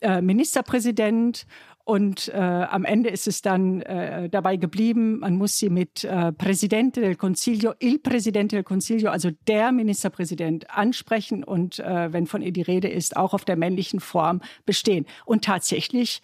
[0.00, 1.46] äh, Ministerpräsident.
[1.84, 6.30] Und äh, am Ende ist es dann äh, dabei geblieben, man muss sie mit äh,
[6.30, 12.42] Presidente del Consiglio, il Presidente del Consiglio, also der Ministerpräsident, ansprechen und äh, wenn von
[12.42, 15.04] ihr die Rede ist, auch auf der männlichen Form bestehen.
[15.24, 16.20] Und tatsächlich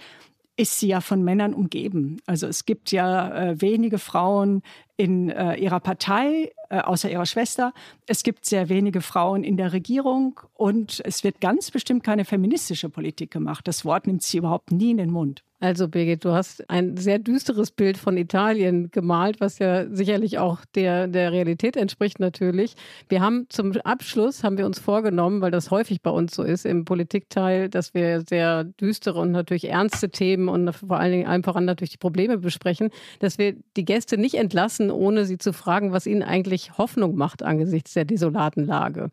[0.56, 2.18] ist sie ja von Männern umgeben.
[2.26, 4.62] Also es gibt ja äh, wenige Frauen
[4.96, 7.72] in äh, ihrer Partei, äh, außer ihrer Schwester.
[8.06, 12.88] Es gibt sehr wenige Frauen in der Regierung und es wird ganz bestimmt keine feministische
[12.88, 13.68] Politik gemacht.
[13.68, 15.42] Das Wort nimmt sie überhaupt nie in den Mund.
[15.58, 20.60] Also Birgit, du hast ein sehr düsteres Bild von Italien gemalt, was ja sicherlich auch
[20.74, 22.74] der, der Realität entspricht natürlich.
[23.08, 26.66] Wir haben zum Abschluss, haben wir uns vorgenommen, weil das häufig bei uns so ist
[26.66, 31.58] im Politikteil, dass wir sehr düstere und natürlich ernste Themen und vor allen Dingen einfach
[31.58, 32.90] natürlich die Probleme besprechen,
[33.20, 37.42] dass wir die Gäste nicht entlassen, ohne sie zu fragen, was ihnen eigentlich Hoffnung macht
[37.42, 39.10] angesichts der desolaten Lage.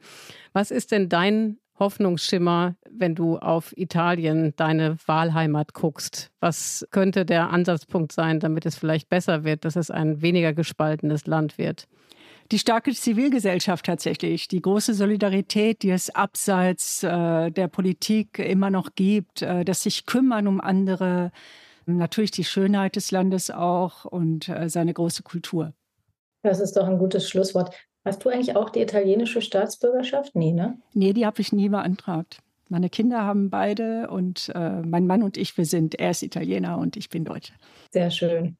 [0.53, 6.31] Was ist denn dein Hoffnungsschimmer, wenn du auf Italien, deine Wahlheimat, guckst?
[6.39, 11.25] Was könnte der Ansatzpunkt sein, damit es vielleicht besser wird, dass es ein weniger gespaltenes
[11.25, 11.87] Land wird?
[12.51, 18.89] die starke Zivilgesellschaft tatsächlich, die große Solidarität, die es abseits äh, der Politik immer noch
[18.95, 21.31] gibt, äh, das sich kümmern um andere,
[21.85, 25.73] natürlich die Schönheit des Landes auch und äh, seine große Kultur.
[26.43, 27.73] Das ist doch ein gutes Schlusswort.
[28.05, 30.35] Hast du eigentlich auch die italienische Staatsbürgerschaft?
[30.35, 30.77] Nee, ne?
[30.93, 32.39] Nee, die habe ich nie beantragt.
[32.67, 36.77] Meine Kinder haben beide und äh, mein Mann und ich, wir sind, er ist Italiener
[36.77, 37.53] und ich bin Deutsche.
[37.91, 38.57] Sehr schön.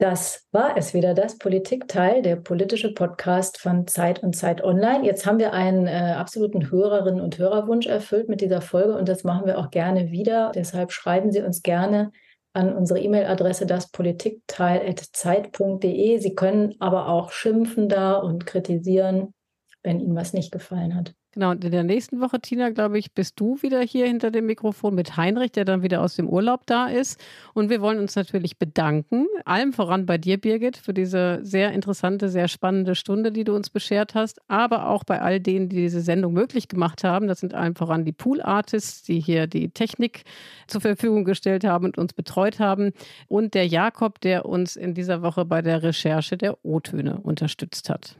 [0.00, 5.04] Das war es wieder, das Politikteil, der politische Podcast von Zeit und Zeit Online.
[5.04, 9.24] Jetzt haben wir einen äh, absoluten Hörerinnen- und Hörerwunsch erfüllt mit dieser Folge und das
[9.24, 10.52] machen wir auch gerne wieder.
[10.54, 12.12] Deshalb schreiben Sie uns gerne
[12.54, 16.18] an unsere E-Mail-Adresse daspolitikteil.zeit.de.
[16.18, 19.34] Sie können aber auch schimpfen da und kritisieren,
[19.82, 21.12] wenn Ihnen was nicht gefallen hat.
[21.32, 24.46] Genau, und in der nächsten Woche, Tina, glaube ich, bist du wieder hier hinter dem
[24.46, 27.20] Mikrofon mit Heinrich, der dann wieder aus dem Urlaub da ist.
[27.54, 32.30] Und wir wollen uns natürlich bedanken, allem voran bei dir, Birgit, für diese sehr interessante,
[32.30, 36.00] sehr spannende Stunde, die du uns beschert hast, aber auch bei all denen, die diese
[36.00, 37.28] Sendung möglich gemacht haben.
[37.28, 40.24] Das sind allem voran die Pool Artists, die hier die Technik
[40.66, 42.90] zur Verfügung gestellt haben und uns betreut haben.
[43.28, 48.16] Und der Jakob, der uns in dieser Woche bei der Recherche der O-Töne unterstützt hat.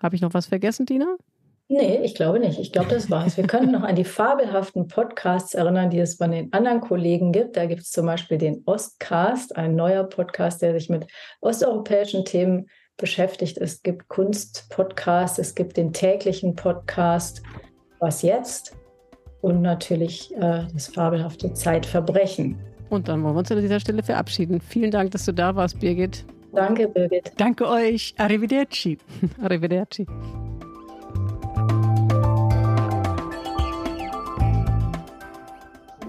[0.00, 1.16] Habe ich noch was vergessen, Tina?
[1.70, 2.58] Nee, ich glaube nicht.
[2.58, 3.36] Ich glaube, das war's.
[3.36, 7.58] Wir können noch an die fabelhaften Podcasts erinnern, die es von den anderen Kollegen gibt.
[7.58, 11.06] Da gibt es zum Beispiel den Ostcast, ein neuer Podcast, der sich mit
[11.42, 13.58] osteuropäischen Themen beschäftigt.
[13.58, 17.42] Es gibt Kunstpodcasts, es gibt den täglichen Podcast
[18.00, 18.74] Was jetzt
[19.42, 22.58] und natürlich äh, das fabelhafte Zeitverbrechen.
[22.88, 24.62] Und dann wollen wir uns an dieser Stelle verabschieden.
[24.62, 26.24] Vielen Dank, dass du da warst, Birgit.
[26.54, 27.32] Danke, Birgit.
[27.36, 28.14] Danke euch.
[28.16, 28.96] Arrivederci.
[29.42, 30.06] Arrivederci.